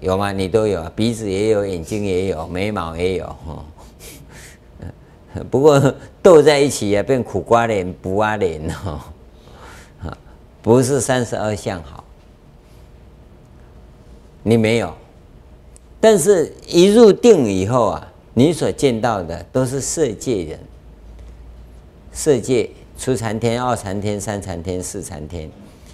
[0.00, 0.32] 有吗？
[0.32, 3.64] 你都有，鼻子也有，眼睛也有，眉毛也有，哈。
[5.50, 9.00] 不过斗在一起啊，变苦瓜脸、不瓜脸哦。
[10.02, 10.18] 啊。
[10.62, 12.02] 不是三十二相好，
[14.42, 14.92] 你没有。
[16.00, 20.60] 但是一入定以后啊，你所见到的都是色界人，
[22.16, 25.50] 色界初禅天、二禅天、三禅天、四禅天，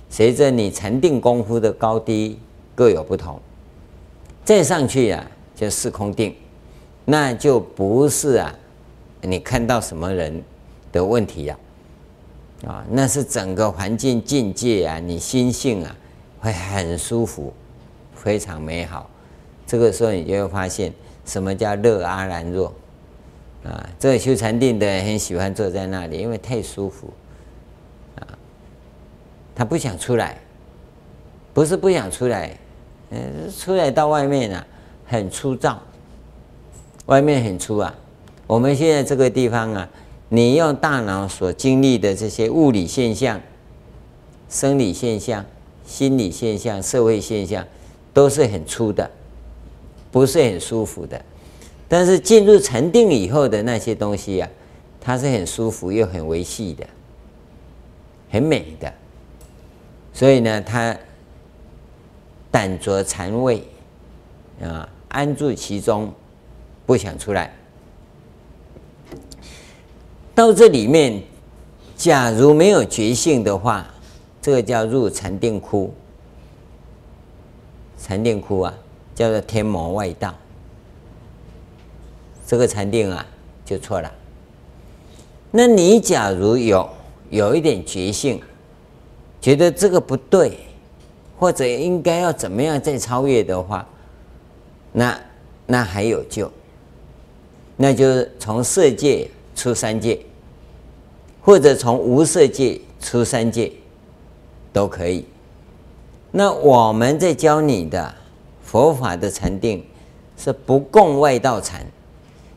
[0.08, 2.38] 随着你禅定功夫的高低
[2.76, 3.40] 各有不同。
[4.44, 6.32] 再上去啊，就四空定，
[7.04, 8.54] 那就不是啊，
[9.22, 10.40] 你看到什么人
[10.92, 11.58] 的问题呀？
[12.68, 15.96] 啊，那是整个环境境界啊，你心性啊
[16.38, 17.52] 会很舒服，
[18.14, 19.10] 非常美好。
[19.66, 20.94] 这个时候你就会发现，
[21.24, 22.72] 什么叫乐阿兰若
[23.64, 23.88] 啊？
[23.98, 27.08] 这个修禅定的人很喜欢坐在那里，因为太舒服
[28.16, 28.26] 啊，
[29.54, 30.38] 他不想出来，
[31.54, 32.56] 不是不想出来。
[33.14, 34.66] 嗯，出来到外面啊，
[35.04, 35.78] 很粗糙，
[37.04, 37.94] 外面很粗啊。
[38.46, 39.86] 我们现在这个地方啊，
[40.30, 43.38] 你用大脑所经历的这些物理现象、
[44.48, 45.44] 生理现象、
[45.84, 47.62] 心理现象、社会现象，
[48.14, 49.10] 都是很粗的，
[50.10, 51.22] 不是很舒服的。
[51.92, 54.48] 但是进入禅定以后的那些东西啊，
[54.98, 56.86] 它是很舒服又很维系的，
[58.30, 58.90] 很美的。
[60.14, 60.96] 所以呢，他。
[62.50, 63.62] 胆着禅味，
[64.62, 66.12] 啊，安住其中，
[66.84, 67.50] 不想出来。
[70.34, 71.22] 到这里面，
[71.96, 73.86] 假如没有觉性的话，
[74.42, 75.94] 这个叫入禅定窟。
[77.98, 78.74] 禅定窟啊，
[79.14, 80.34] 叫做天魔外道。
[82.46, 83.26] 这个禅定啊，
[83.64, 84.12] 就错了。
[85.50, 86.88] 那你假如有
[87.30, 88.40] 有一点觉性，
[89.40, 90.58] 觉得这个不对。
[91.38, 93.84] 或者应该要怎么样再超越的话，
[94.92, 95.20] 那
[95.66, 96.48] 那还有救，
[97.76, 100.20] 那就是从色界出三界，
[101.40, 103.72] 或者从无色界出三界，
[104.72, 105.24] 都可以。
[106.30, 108.14] 那我们在教你的
[108.62, 109.84] 佛法的禅定
[110.36, 111.84] 是不共外道禅，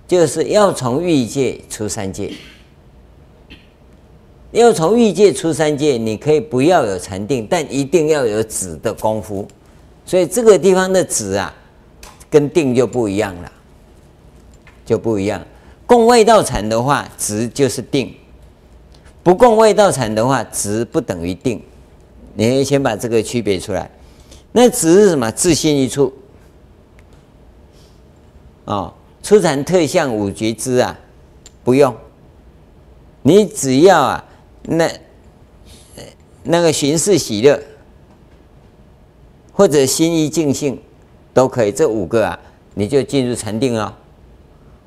[0.07, 2.31] 就是要从欲界出三界。
[4.51, 9.45] 要从欲界出三界，你可以不要有禅定，但一定要有止的功夫。
[10.05, 11.53] 所以这个地方的止啊，
[12.29, 13.51] 跟定就不一样了，
[14.85, 15.41] 就不一样。
[15.85, 18.07] 共外道禅的话，止就是定；
[19.23, 21.61] 不共外道禅的话，止不等于定。
[22.33, 23.91] 你先把这个区别出来。
[24.53, 25.29] 那止是什么？
[25.31, 26.13] 自信一处。
[28.63, 28.93] 哦，
[29.25, 30.95] 初禅特相五觉支啊，
[31.63, 31.95] 不用。
[33.23, 34.23] 你只要啊。
[34.67, 34.87] 那
[36.43, 37.59] 那个寻事喜乐，
[39.51, 40.79] 或者心意净性，
[41.33, 41.71] 都可以。
[41.71, 42.39] 这五个啊，
[42.75, 43.97] 你就进入禅定了。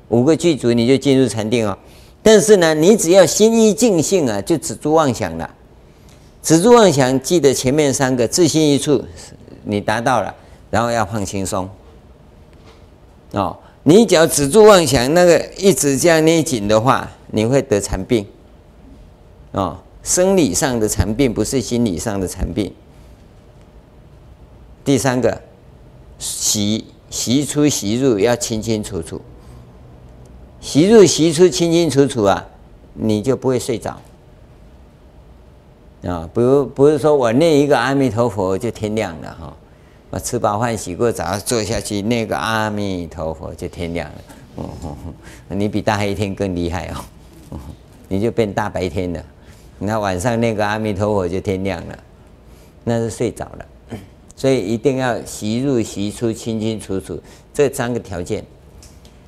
[0.07, 1.77] 五个具足，你就进入禅定哦。
[2.23, 5.53] 但是呢，你只要心意净性啊，就止住妄想了。
[6.41, 9.03] 止住妄想，记得前面三个自心一处，
[9.65, 10.33] 你达到了，
[10.69, 11.69] 然后要放轻松。
[13.31, 18.25] 哦，你只要止住妄想，那个一直这样捏紧的话，你会得残病。
[19.51, 22.73] 哦，生理上的残病不是心理上的残病。
[24.83, 25.41] 第三个，
[26.17, 29.21] 习习出习入要清清楚楚，
[30.59, 32.45] 习入习出清清楚楚啊，
[32.93, 33.99] 你就不会睡着
[36.03, 36.29] 啊。
[36.33, 39.57] 不如不是说我念一个阿弥陀佛就天亮了哈，
[40.09, 44.67] 我吃饱饭洗过澡坐下去那个阿弥陀佛就天亮了。
[45.49, 47.59] 你比大黑天更厉害哦，
[48.09, 49.23] 你就变大白天了。
[49.77, 51.97] 那晚上那个阿弥陀佛就天亮了，
[52.83, 53.65] 那是睡着了。
[54.35, 57.21] 所以一定要习入习出清清楚楚，
[57.53, 58.43] 这三个条件，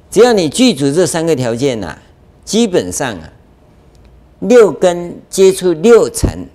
[0.10, 2.02] 只要你具足这三个条件呐、啊，
[2.44, 3.34] 基本上啊，
[4.40, 6.48] 六根接触六尘，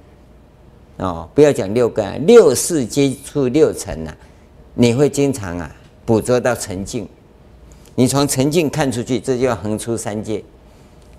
[0.99, 4.15] 哦，不要讲六根，六识接触六尘呐，
[4.75, 5.71] 你会经常啊
[6.05, 7.09] 捕捉到沉静，
[7.95, 10.43] 你从沉静看出去，这就要横出三界，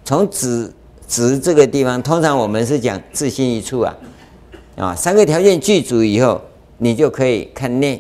[0.04, 0.74] 从止
[1.08, 3.98] 止这个地方，通常我们是讲自心一处啊，
[4.76, 6.42] 啊，三个条件具足以后。
[6.80, 8.00] 你就可以看内，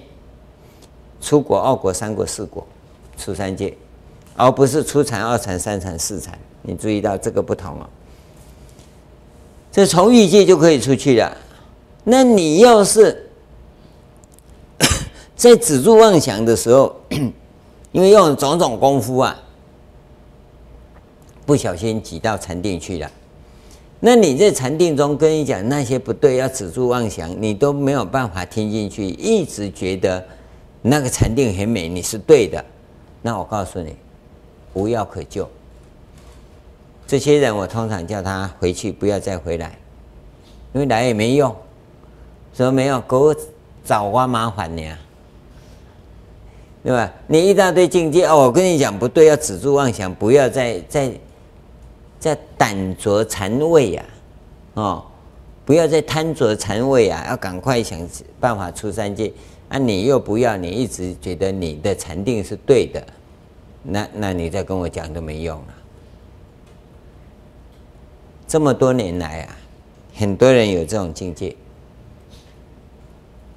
[1.19, 2.63] 出国、二国、三国、四国，
[3.17, 3.75] 出三界，
[4.35, 6.37] 而不是出禅、二禅、三禅、四禅。
[6.61, 7.89] 你注意到这个不同哦。
[9.71, 11.35] 这从欲界就可以出去了。
[12.09, 13.29] 那你要是
[15.35, 16.95] 在止住妄想的时候，
[17.91, 19.37] 因为用种种功夫啊，
[21.45, 23.11] 不小心挤到禅定去了。
[23.99, 30.25] 那你在禅定中跟你讲那些不对，要止住妄想，你都没有办法听进去，一直觉得
[30.81, 32.63] 那个禅定很美，你是对的。
[33.21, 33.97] 那我告诉你，
[34.75, 35.45] 无药可救。
[37.05, 39.77] 这些人我通常叫他回去，不要再回来，
[40.71, 41.53] 因为来也没用。
[42.57, 43.35] 说没有，给我
[43.85, 44.83] 找我麻烦呢，
[46.83, 47.13] 对吧？
[47.27, 51.11] 你一大堆境界哦，我跟你讲不对，要止住妄想，不要再再。
[52.19, 54.03] 在胆着禅味呀，
[54.73, 55.05] 哦，
[55.63, 57.97] 不要再贪着禅味啊，要赶快想
[58.39, 59.31] 办法出三界
[59.69, 59.77] 啊！
[59.77, 63.05] 你又不要，你一直觉得你的禅定是对的，
[63.83, 65.73] 那那你再跟我讲都没用了。
[68.47, 69.55] 这么多年来啊，
[70.15, 71.55] 很多人有这种境界，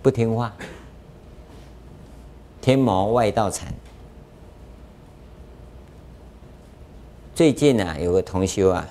[0.03, 0.51] 不听话，
[2.63, 3.73] 天魔外道禅。
[7.35, 8.89] 最近啊，有个同修啊，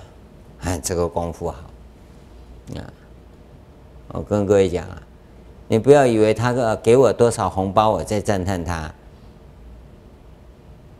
[0.60, 1.56] 哎，这个功夫好
[2.76, 2.86] 啊！
[4.12, 5.02] 我跟各位讲啊，
[5.66, 8.92] 你不要以为他个给我多少红包，我在赞叹他。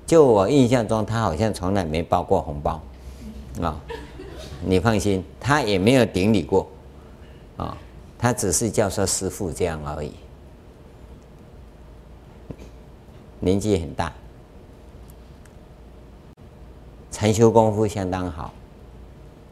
[0.07, 2.81] 就我印象中，他好像从来没包过红包
[3.63, 3.81] 啊。
[4.65, 6.69] 你放心，他也没有顶礼过，
[8.23, 10.13] 他只是叫说师傅这样而已。
[13.39, 14.13] 年纪很大。
[17.11, 18.53] 禅修功夫相当好，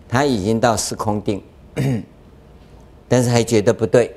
[0.06, 1.42] 他已经到四空定，
[3.08, 4.14] 但是还觉得不对。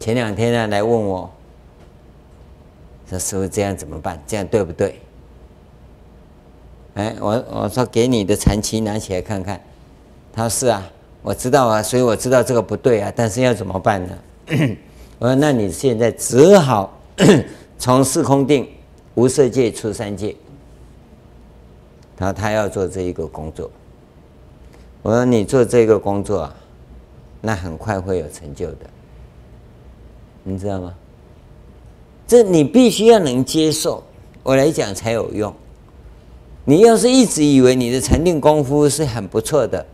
[0.00, 1.30] 前两天呢，来问我，
[3.06, 4.22] 说师傅这样怎么办？
[4.26, 4.98] 这样对不对？
[6.94, 9.60] 哎，我我说给你的禅期拿起来看看。
[10.32, 10.90] 他说是啊，
[11.24, 14.18] 我知道啊，所以我知道这个不对啊，但是要怎么办呢？
[15.18, 17.00] 我说那你现在只好
[17.78, 18.68] 从四空定
[19.14, 20.36] 无色界出三界。
[22.14, 23.70] 他他要做这一个工作，
[25.00, 26.54] 我说你做这个工作啊，
[27.40, 28.80] 那很快会有成就的，
[30.42, 30.94] 你知道吗？
[32.26, 34.02] 这你必须要能接受，
[34.42, 35.52] 我来讲才有用。
[36.66, 39.84] 你要是一直以为你的禅定功夫是很不错的，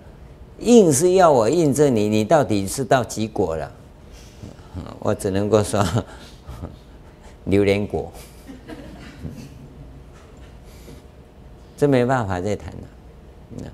[0.61, 3.73] 硬是要我印证你，你到底是到几果了？
[5.01, 5.85] 我只能够说，
[7.47, 8.11] 榴莲果。
[11.77, 13.73] 这没办法再谈了，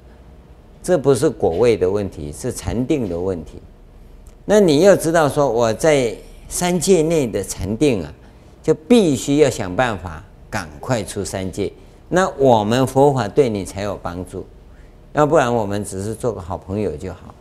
[0.83, 3.61] 这不是果位的问题，是禅定的问题。
[4.45, 6.17] 那你要知道，说我在
[6.49, 8.13] 三界内的禅定啊，
[8.63, 11.73] 就必须要想办法赶快出三界。
[12.09, 14.47] 那我们佛法对你才有帮助，
[15.17, 17.35] 要不然我们只是做个好朋友就好。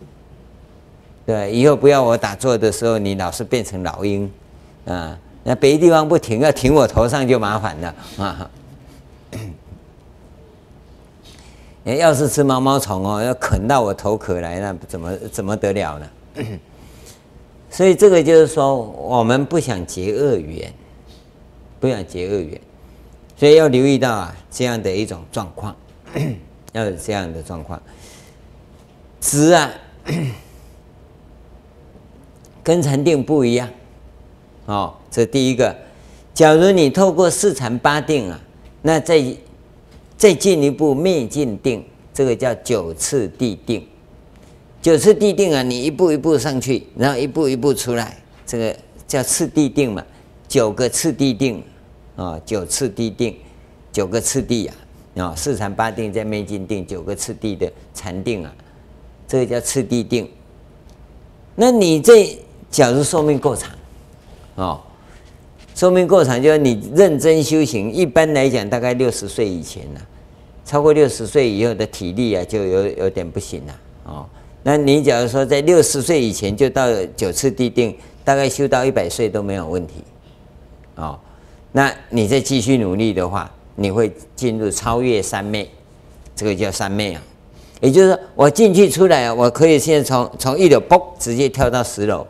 [1.26, 4.32] 对，以后不要我打坐的时候，你老是变成老鹰
[4.86, 8.50] 啊，那别的地方不停，要停我头上就麻烦了啊。
[11.84, 16.08] 要是吃毛毛虫哦，要啃到我头壳来，那怎么怎么得了呢？
[17.70, 20.74] 所以这个就是说，我们不想结恶缘，
[21.82, 22.62] 不想结恶缘，
[23.36, 25.76] 所以要留意到啊，这样的一种状况，
[26.76, 27.82] 要有这样的状况。
[29.20, 29.72] 止啊，
[32.64, 33.68] 跟禅定不一样
[34.68, 34.94] 哦。
[35.10, 35.76] 这第一个，
[36.34, 38.40] 假如你透过四禅八定啊，
[38.84, 39.36] 那再。
[40.18, 43.86] 再进一步灭尽定，这个叫九次第定。
[44.82, 48.74] 九次第定啊，你一步一步上去，然后一步一步出来，这个
[49.06, 50.02] 叫次第定嘛。
[50.48, 51.62] 九个次第定
[52.16, 53.36] 啊，九次第定，
[53.92, 54.76] 九个次第啊，
[55.16, 58.54] 啊，四禅八定在灭尽定，九个次第的禅定啊，
[59.28, 60.30] 这个叫次第定。
[61.56, 62.38] 那你这
[62.70, 63.72] 假如寿命够长，
[64.56, 64.82] 哦，
[65.74, 70.02] 寿命够长，就是你认真修行，一般来讲大概六十岁以前呢、
[70.66, 74.26] 超过六十岁以后的体力啊，就有有点不行了，哦。
[74.64, 80.04] 那你假如说在六十岁以前就到九次第定，大概修到一百岁都没有问题，
[80.96, 81.18] 哦，
[81.72, 85.70] 那你再继续努力的话，你会进入超越三昧，
[86.36, 87.22] 这个叫三昧啊，
[87.82, 92.26] 也就是说我进去出来，我可以现在从从一楼嘣直接跳到十楼，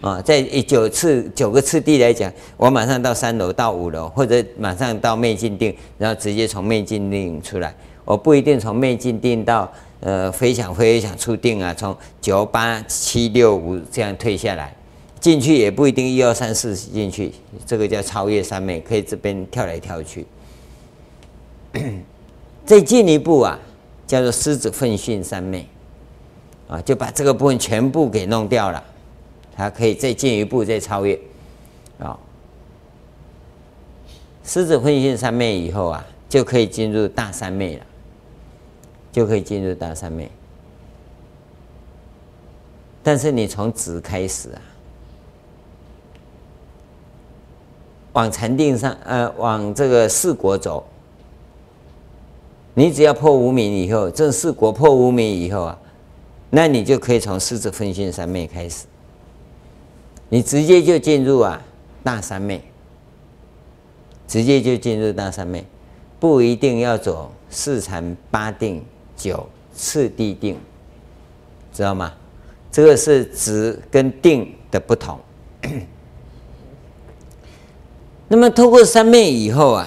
[0.00, 7.74] 啊，在九次九个次第来讲，我马上到三楼到五楼，或者马上到灭尽定，然后直接从灭尽定出来，
[8.04, 9.70] 我不一定从灭尽定到。
[10.02, 14.74] 呃，非想非想出定啊，从九八七六五这样退下来，
[15.20, 17.30] 进去也不一定一二三四进去，
[17.66, 20.24] 这个叫超越三昧，可以这边跳来跳去。
[22.66, 23.58] 再进一步啊，
[24.06, 25.66] 叫做狮子奋迅三昧，
[26.68, 28.82] 啊，就把这个部分全部给弄掉了，
[29.56, 31.18] 它可以再进一步再超越，
[31.98, 32.18] 啊，
[34.44, 37.86] 狮子奋迅三昧以后啊，就可以进入大三昧了。
[39.12, 40.30] 就可以进入大三昧，
[43.02, 44.62] 但是你从止开始啊，
[48.12, 50.86] 往禅定上，呃，往这个四果走，
[52.80, 55.78] 你只要破无明以后，这四果破无明以后啊，
[56.48, 58.86] 那你就可以从狮子奋迅三昧开始，
[60.30, 61.62] 你直接就进入啊
[62.02, 62.62] 大三昧，
[64.26, 65.62] 直接就进入大三昧，
[66.18, 68.82] 不一定要走四禅八定。
[69.14, 70.56] 九次第定，
[71.74, 72.14] 知道吗？
[72.72, 75.20] 这个是止跟定的不同。
[78.28, 79.86] 那么透过三昧以后啊，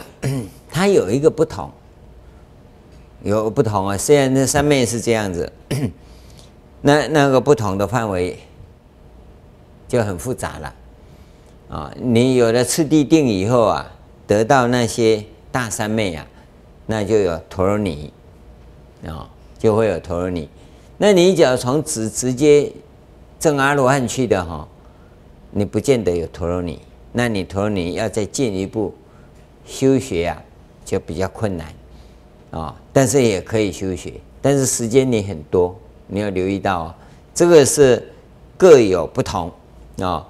[0.69, 1.71] 它有一个不同，
[3.23, 3.97] 有不同啊。
[3.97, 5.51] 虽然那三昧是这样子，
[6.81, 8.37] 那那个不同的范围
[9.87, 10.75] 就很复杂了
[11.69, 11.91] 啊。
[11.97, 13.91] 你有了次第定以后啊，
[14.27, 16.27] 得到那些大三昧啊，
[16.85, 18.13] 那就有陀罗尼。
[19.05, 20.47] 啊，就会有陀罗尼。
[20.97, 22.71] 那你只要从直直接
[23.39, 24.65] 证阿罗汉去的哈，
[25.51, 26.79] 你不见得有陀罗尼。
[27.11, 28.95] 那你陀罗尼要再进一步
[29.65, 30.41] 修学啊，
[30.85, 31.67] 就比较困难
[32.53, 32.73] 啊。
[32.93, 35.75] 但是也可以修学，但是时间你很多，
[36.07, 36.95] 你要留意到，
[37.33, 38.01] 这个是
[38.55, 39.51] 各有不同
[39.99, 40.25] 啊，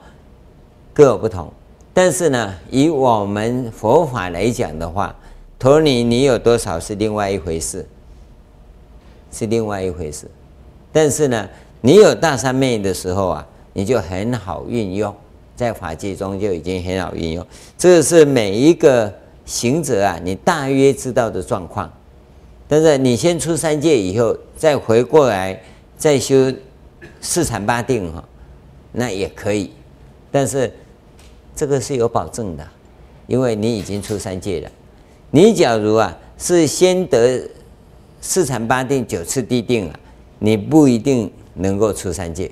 [0.93, 1.51] 各有不同。
[1.93, 5.15] 但是呢，以我们佛法来讲的话，
[5.59, 7.86] 陀罗尼你有多少是另外一回事。
[9.36, 10.30] 是另外一回事，
[10.91, 11.49] 但是呢，
[11.82, 15.11] 你有大三昧的时候啊，你就很好运用，
[15.55, 17.43] 在法界中就已经很好运用。
[17.76, 19.11] 这个是每一个
[19.43, 21.91] 行者啊，你大约知道的状况。
[22.68, 25.61] 但是你先出三界以后，再回过来
[25.97, 26.51] 再修
[27.22, 28.24] 四禅八定哈，
[28.91, 29.72] 那也可以。
[30.32, 30.72] 但是
[31.55, 32.68] 这个是有保证的，
[33.28, 34.72] 因为你已经出三界了。
[35.32, 37.49] 你假如啊是先得。
[38.26, 39.99] 四禅八定九次地定啊，
[40.39, 42.49] 你不一定能够出三界，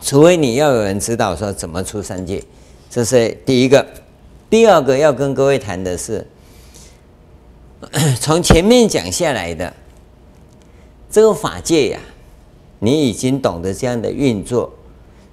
[0.00, 2.42] 除非你要有人指导说怎么出三界，
[2.88, 3.86] 这是第一个。
[4.48, 6.26] 第二个要跟各位谈的是，
[8.20, 9.72] 从前面讲下来的
[11.10, 12.00] 这个法界呀、
[12.78, 14.72] 你已经懂得这样的运作，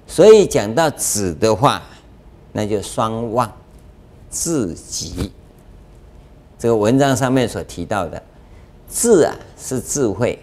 [0.06, 1.82] 所以讲到止的话，
[2.52, 3.50] 那就双忘
[4.30, 5.30] 自己。
[6.58, 8.22] 这个文章上面所提到的
[8.88, 10.38] “智”啊，是智慧，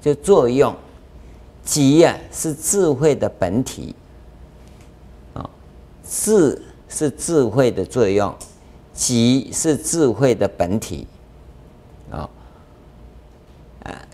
[0.00, 0.72] 就作用
[1.64, 3.94] ；“极”啊，是智慧的本体。
[5.34, 5.50] 啊
[6.08, 8.32] ，“智”是智慧的作用
[8.94, 11.06] ，“极”是智慧的本体。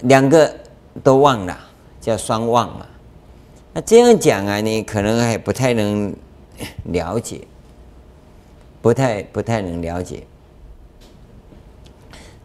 [0.03, 0.55] 两个
[1.03, 1.59] 都忘了，
[2.01, 2.87] 叫双忘嘛。
[3.73, 6.15] 那这样讲啊，你可能还不太能
[6.85, 7.41] 了解，
[8.81, 10.23] 不太不太能了解。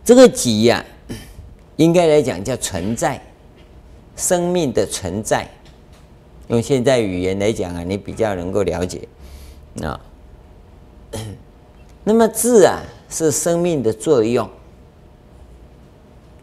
[0.03, 1.15] 这个集呀、啊，
[1.77, 3.21] 应该来讲叫存在，
[4.15, 5.47] 生命的存在。
[6.47, 9.07] 用现在语言来讲啊，你比较能够了解
[9.81, 9.99] 啊。
[12.03, 14.49] 那么智啊，是生命的作用。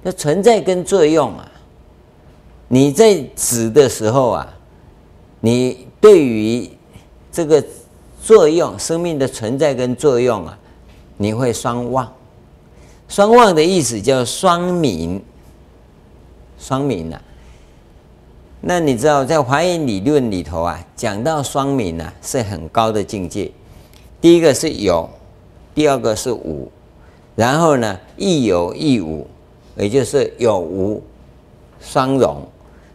[0.03, 1.51] 那存在跟作用啊，
[2.68, 4.55] 你在指的时候啊，
[5.40, 6.70] 你对于
[7.32, 7.62] 这个
[8.22, 10.59] 作用、生命的存在跟作用啊，
[11.16, 12.11] 你会双忘。
[13.09, 15.20] 双忘的意思叫双泯，
[16.59, 17.20] 双泯呐。
[18.61, 23.51] 那你知道在华严理论里头啊，讲到双明啊，是很高的境界。
[24.20, 25.09] 第一个是有，
[25.74, 26.70] 第二个是无，
[27.34, 29.26] 然后呢，亦有亦无，
[29.79, 31.03] 也就是有无
[31.81, 32.43] 双融，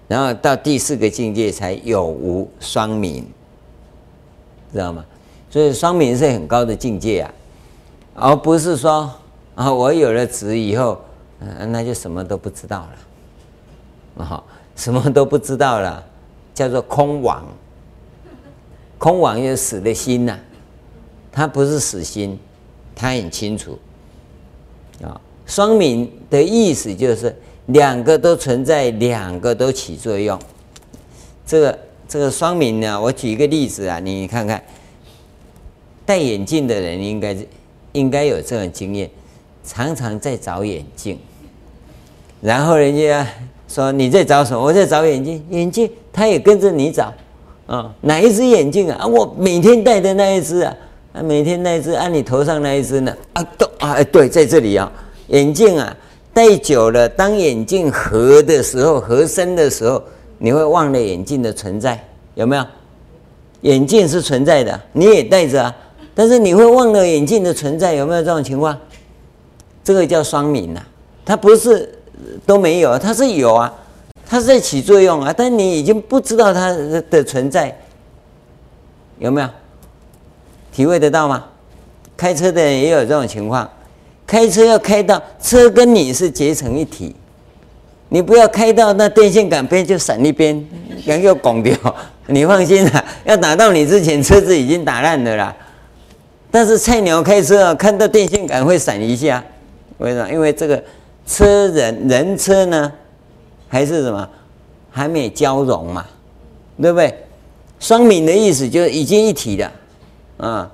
[0.08, 3.26] 然后到第四个境界才有无双明，
[4.72, 5.04] 知道吗？
[5.50, 7.34] 所以双明是很高的境界啊，
[8.16, 9.10] 而不是说
[9.56, 11.00] 啊，我有了执以后，
[11.40, 12.86] 嗯，那就什么都不知道
[14.18, 14.44] 了，啊，
[14.76, 16.04] 什么都不知道了，
[16.54, 17.46] 叫做空亡。
[18.98, 20.40] 空亡就是死的心呐，啊，
[21.32, 22.38] 它不是死心，
[22.96, 23.80] 他很清楚
[25.02, 25.22] 啊。
[25.46, 27.36] 双明的意思就是
[27.68, 30.40] 两个都存在，两个都起作用。
[31.46, 34.62] 这个这个双明呢，我举一个例子啊，你看看。
[36.06, 37.34] 戴眼镜的人应该
[37.94, 39.10] 应该有这种经验，
[39.64, 41.18] 常常在找眼镜，
[42.42, 43.26] 然后人家
[43.70, 44.62] 说你在找什么？
[44.62, 47.14] 我在找眼镜，眼镜他也跟着你找，
[47.68, 48.98] 啊，哪一只眼镜啊？
[49.00, 50.76] 啊，我每天戴的那一只啊，
[51.14, 53.16] 啊，每天那一只，按你头上那一只呢？
[53.32, 54.92] 啊，都啊，对，在这里啊，
[55.34, 55.96] 眼镜啊，
[56.32, 60.02] 戴久了，当眼镜合的时候，合身的时候，
[60.38, 62.00] 你会忘了眼镜的存在，
[62.36, 62.64] 有没有？
[63.62, 65.76] 眼镜是存在的，你也戴着啊。
[66.14, 68.78] 但是你会忘了眼镜的存在，有没有这种情况？
[69.84, 70.82] 这个叫双明呐，
[71.26, 71.98] 它不是
[72.46, 73.74] 都没有，它是有啊，
[74.28, 76.72] 它是在起作用啊，但你已经不知道它
[77.10, 77.76] 的存在，
[79.18, 79.50] 有没有？
[80.72, 81.46] 体会得到吗？
[82.16, 83.68] 开车的人也有这种情况，
[84.34, 87.16] 开车要开到车跟你是结成一体，
[88.10, 90.68] 你不要开到那电线杆边就闪一边，
[91.06, 91.78] 然后又拱掉。
[92.26, 95.56] 你放心啦，要打到你之前，车子已经打烂了啦。
[96.50, 99.44] 但是菜鸟开车啊，看到电线杆会闪一下，
[100.00, 100.28] 为什么？
[100.32, 100.84] 因为这个
[101.28, 102.92] 车人人车呢，
[103.68, 104.28] 还是什么，
[104.90, 106.04] 还没有交融嘛，
[106.82, 107.14] 对不对？
[107.80, 109.72] 双敏的意思就是已经一体了
[110.38, 110.72] 啊。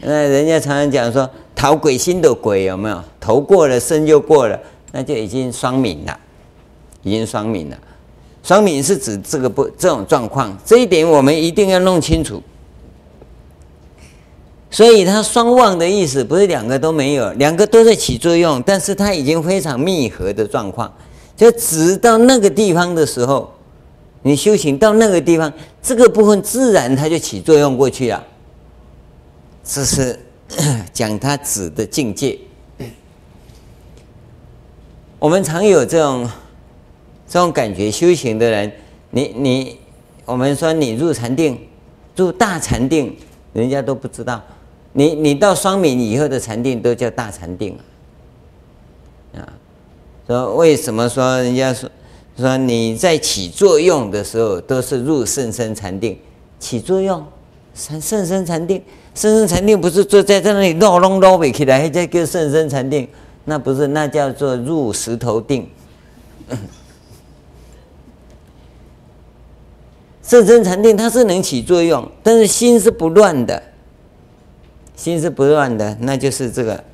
[0.00, 3.02] 那人家常常讲说，头鬼心的鬼有没有？
[3.20, 4.58] 头过了，身就过了，
[4.90, 6.18] 那就已经双敏了，
[7.02, 7.76] 已经双敏了。
[8.42, 12.42] 双敏是指这个不这种状况，这一点我们一定要弄清楚。
[14.68, 20.92] 所以它双旺的意思不是两个都没有，两个都在起作用，但是它已经非常密合的状况。
[21.36, 23.52] 就直到那个地方的时候，
[24.22, 28.24] 你修行到那个地方，这个部分自然它就起作用过去了。
[29.62, 30.18] 这是
[30.92, 32.38] 讲它止的境界。
[35.18, 36.28] 我们常有这种
[37.28, 38.72] 这种感觉，修行的人，
[39.10, 39.78] 你你，
[40.24, 41.58] 我们说你入禅定，
[42.16, 43.16] 入大禅定，
[43.52, 44.42] 人家都不知道。
[44.94, 47.78] 你你到双明以后的禅定都叫大禅定
[49.34, 49.40] 啊，
[50.26, 51.88] 说为什么说人家说
[52.36, 56.18] 说你在起作用的时候都是入甚深禅定，
[56.58, 57.24] 起作用，
[57.74, 58.82] 甚甚深禅定，
[59.14, 63.08] 甚深禅定不是坐在在那里绕拢绕不起来，还在叫甚深禅定，
[63.44, 65.68] 那不是那叫做入石头定。
[70.22, 73.62] 甚深禅定它是能起作用，但是心是不乱的。
[74.94, 76.84] 心是不乱的，那就是这个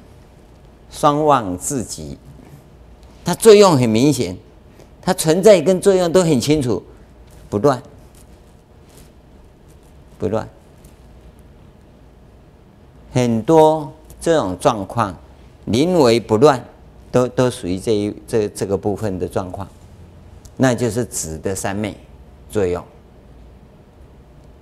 [0.90, 2.16] 双旺自极，
[3.22, 4.34] 它作用很明显，
[5.02, 6.82] 它存在跟作用都很清楚，
[7.50, 7.82] 不乱，
[10.18, 10.48] 不乱。
[13.12, 15.16] 很多这种状况，
[15.66, 16.62] 临危不乱，
[17.10, 19.66] 都都属于这一这这个部分的状况，
[20.56, 21.96] 那就是止的三昧
[22.50, 22.84] 作用。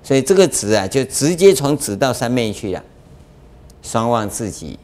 [0.03, 2.83] 所以这个止啊，就直接从止到三昧去了。
[3.83, 4.79] 双旺自己，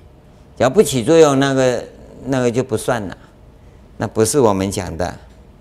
[0.57, 1.85] 只要不起作用，那个
[2.27, 3.19] 那个就不算了，
[3.97, 5.13] 那不是我们讲的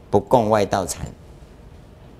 [0.09, 1.05] 不共外道禅。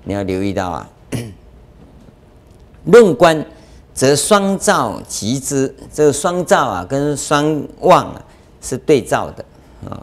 [0.03, 0.89] 你要留意到啊，
[2.85, 3.45] 论观
[3.93, 8.25] 则双照极之，这个双照啊跟双旺啊
[8.61, 9.45] 是对照的
[9.89, 10.01] 啊，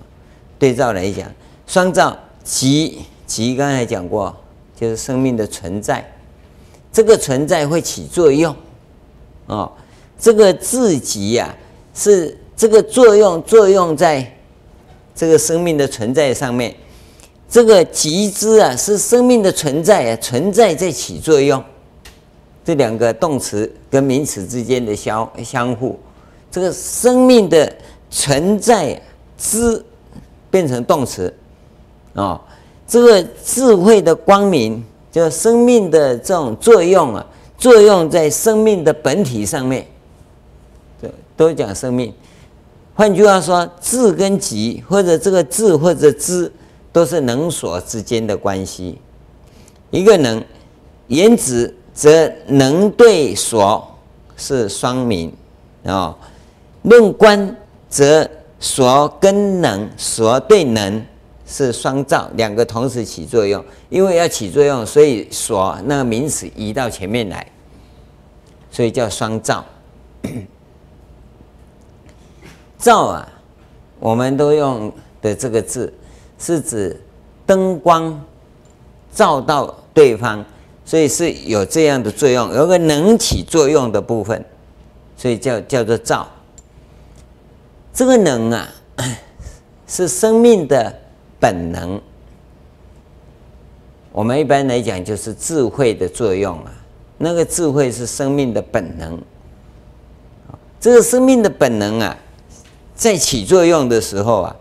[0.58, 1.30] 对照来讲，
[1.66, 4.34] 双照极极刚才讲过，
[4.78, 6.06] 就是生命的存在，
[6.92, 8.54] 这个存在会起作用
[9.46, 9.70] 啊。
[10.20, 11.54] 这个自极呀，
[11.94, 14.36] 是这个作用作用在
[15.14, 16.74] 这个生命的存在上面。
[17.48, 21.64] 这个极之啊，是生命的存在啊，存在在起作用。
[22.68, 25.98] 这两个动词跟名词之间的相相互，
[26.50, 27.74] 这个生命的
[28.10, 29.00] 存在
[29.38, 29.82] 之
[30.50, 31.32] 变成动词
[32.12, 32.38] 啊，
[32.86, 39.86] 这个智慧的光明，就生命的这种作用啊，作用在生命的本体上面。
[41.38, 42.12] 都讲生命，
[42.92, 46.52] 换句话说，智跟极，或者这个智或者知，
[46.92, 48.98] 都是能所之间的关系。
[49.90, 50.44] 一个能，
[51.06, 53.84] 言止则能对所
[54.36, 55.32] 是双名
[55.84, 56.16] 啊。
[56.82, 57.56] 论观
[57.88, 58.30] 则
[58.60, 61.04] 所跟能，所对能
[61.44, 63.62] 是双照，两个同时起作用。
[63.88, 67.44] 因为要起作用，所以所那个名词移到前面来，
[68.70, 69.64] 所以叫双照。
[72.78, 73.28] 照啊，
[73.98, 75.92] 我们都用的这个字，
[76.38, 77.02] 是指
[77.44, 78.24] 灯光
[79.12, 80.44] 照到对方，
[80.88, 84.42] 所以是有这样的作用，有个能起作用的部分，
[85.18, 86.26] 所以叫叫做造。
[87.92, 88.66] 这个能啊，
[89.86, 90.98] 是生命的
[91.38, 92.00] 本能。
[94.12, 96.72] 我们一般来讲就是智慧的作用啊，
[97.18, 99.20] 那个智慧是生命的本能。
[100.80, 102.16] 这个生命的本能啊。
[102.94, 104.56] 在起作用的时候啊，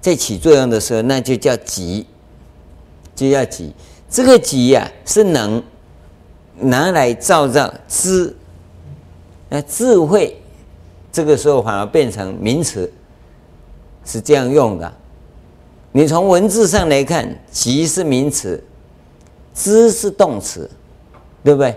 [0.00, 2.06] 在起作用的时候，那就叫极，
[3.14, 3.74] 就叫极。
[4.12, 5.62] 这个吉呀、啊，是能
[6.60, 8.36] 拿来照照知，
[9.48, 10.38] 那智慧
[11.10, 12.92] 这个时候反而变成名词，
[14.04, 14.92] 是这样用的。
[15.92, 18.62] 你从文字上来看，吉是名词，
[19.54, 20.70] 知是动词，
[21.42, 21.74] 对不对？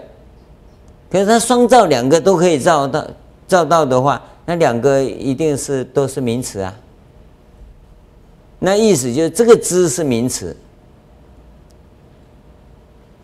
[1.09, 3.07] 可是它双照两个都可以照到，
[3.47, 4.21] 照到的话。
[4.47, 6.75] 那两个一定是都是名词啊。
[8.59, 10.55] 那意思就是这个知是名词，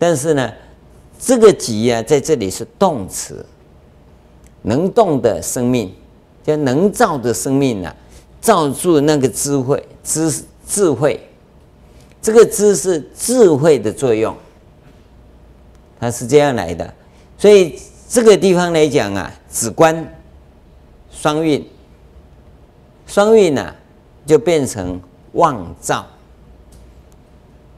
[0.02, 0.52] 但是呢，
[1.16, 3.46] 这个极啊，在这里是动词，
[4.62, 5.94] 能动的生命，
[6.42, 7.94] 叫能造的生命啊，
[8.40, 11.20] 造出那个智慧，知智慧，
[12.20, 14.36] 这个知是智慧的作用，
[16.00, 16.92] 它是这样来的。
[17.38, 17.78] 所以
[18.08, 20.04] 这个地方来讲啊，止观。
[21.12, 21.64] 双运，
[23.06, 23.72] 双运呢，
[24.26, 25.00] 就变成
[25.34, 26.04] 妄造，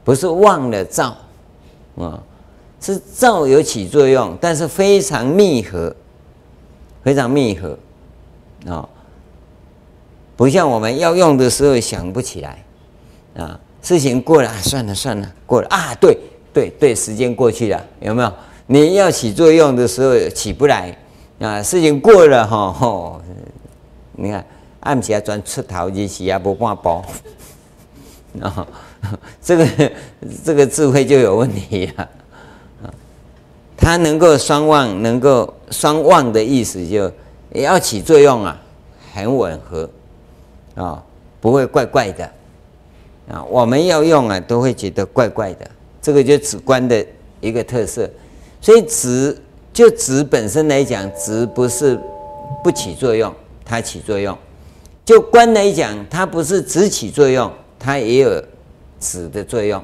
[0.03, 1.14] 不是忘了造，
[1.97, 2.22] 啊，
[2.80, 5.95] 是造有起作用，但是非常密合，
[7.03, 7.78] 非常密合，
[8.66, 8.88] 啊，
[10.36, 12.64] 不像我们要用的时候想不起来，
[13.36, 16.18] 啊，事情过了，算了算了，过了啊，对
[16.53, 18.32] 对对，时间过去了，有没有？
[18.66, 20.97] 你要起作用的时候起不来。
[21.40, 23.20] 啊，事情过了哈，吼，
[24.12, 24.42] 你看
[24.80, 27.03] 暗时啊转出头，日时啊不半步，
[28.40, 28.66] 啊，
[29.42, 29.66] 这个
[30.44, 32.09] 这个智慧就有问题呀
[32.82, 32.90] 啊。
[33.76, 37.11] 它能够双旺，能够双旺的意思就
[37.52, 38.61] 也要起作用啊，
[39.12, 39.88] 很吻合
[40.74, 41.02] 啊，
[41.40, 42.24] 不会怪怪的
[43.28, 43.44] 啊。
[43.44, 45.70] 我们要用啊，都会觉得怪怪的。
[46.02, 47.07] 这个就止观的
[47.40, 48.09] 一个特色，
[48.61, 49.36] 所以止。
[49.74, 51.98] 就止本身来讲，止不是
[52.62, 53.34] 不起作用，
[53.64, 54.32] 它起作用；
[55.05, 58.40] 就观来讲，它不是只起作用，它也有
[59.05, 59.82] 止的作用。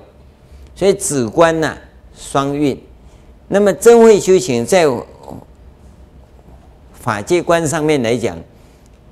[0.75, 1.77] 所以止观呐，
[2.17, 2.81] 双运。
[3.49, 4.87] 那么真慧修行在
[6.95, 8.39] 法界观上面来讲，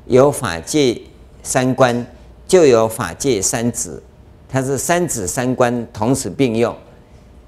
[0.06, 0.98] 有法界
[1.42, 2.06] 三观，
[2.46, 4.02] 就有法界三止，
[4.48, 6.74] 它是三止三观同时并用。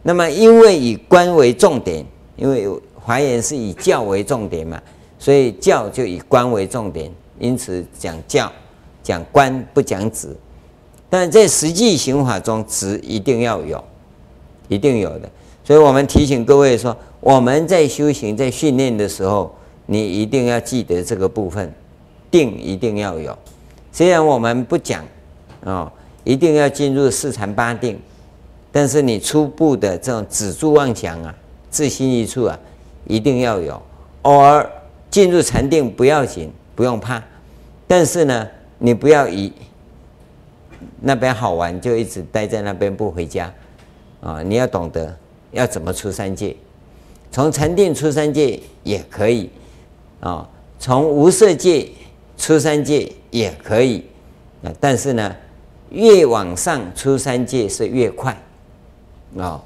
[0.03, 2.05] 那么因为以观为重点，
[2.37, 2.69] 因为。
[3.03, 4.81] 华严是以教为重点嘛，
[5.19, 8.53] 所以教就以观为重点，因此讲教，
[9.03, 10.37] 讲观不讲止。
[11.11, 13.85] 但在实际行法中，止一定要有，
[14.69, 15.29] 一定有的。
[15.63, 19.55] 所以我们提醒各位说，我们在修行、在训练的时候，
[19.87, 21.71] 你一定要记得这个部分，
[22.31, 23.37] 定一定要有。
[23.93, 25.05] 虽然我们不讲
[25.65, 25.93] 啊，
[26.25, 28.01] 一定要进入四禅八定，
[28.73, 31.35] 但是你初步的这种止住妄想啊，
[31.69, 32.59] 自心一处啊。
[33.07, 33.83] 一定要有，
[34.23, 34.71] 偶尔
[35.11, 37.21] 进入禅定不要紧，不用怕。
[37.89, 38.47] 但是呢，
[38.79, 39.51] 你不要以
[41.01, 43.53] 那边好玩就一直待在那边不回家
[44.21, 44.43] 啊！
[44.43, 45.17] 你要懂得
[45.53, 46.55] 要怎么出三界，
[47.31, 49.51] 从禅定出三界也可以
[50.21, 51.89] 啊，从无色界
[52.37, 54.05] 出三界也可以
[54.63, 54.73] 啊。
[54.79, 55.35] 但是呢，
[55.91, 58.37] 越往上出三界是越快
[59.37, 59.63] 啊，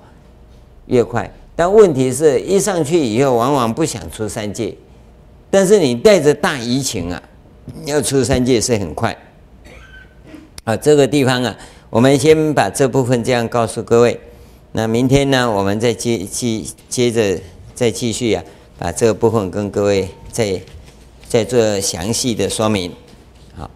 [0.87, 1.31] 越快。
[1.57, 4.75] 但问题是一上去以后，往往不想出三界，
[5.51, 7.23] 但是你带着大移情啊，
[7.85, 9.17] 要出三界是很快。
[10.65, 11.57] 啊，这个地方啊，
[11.91, 14.19] 我们先把这部分这样告诉各位。
[14.73, 17.39] 那明天呢，我们再接继接着
[17.75, 18.43] 再继续啊，
[18.79, 20.61] 把这个部分跟各位再
[21.29, 22.91] 再做详细的说明。
[23.57, 23.71] 好。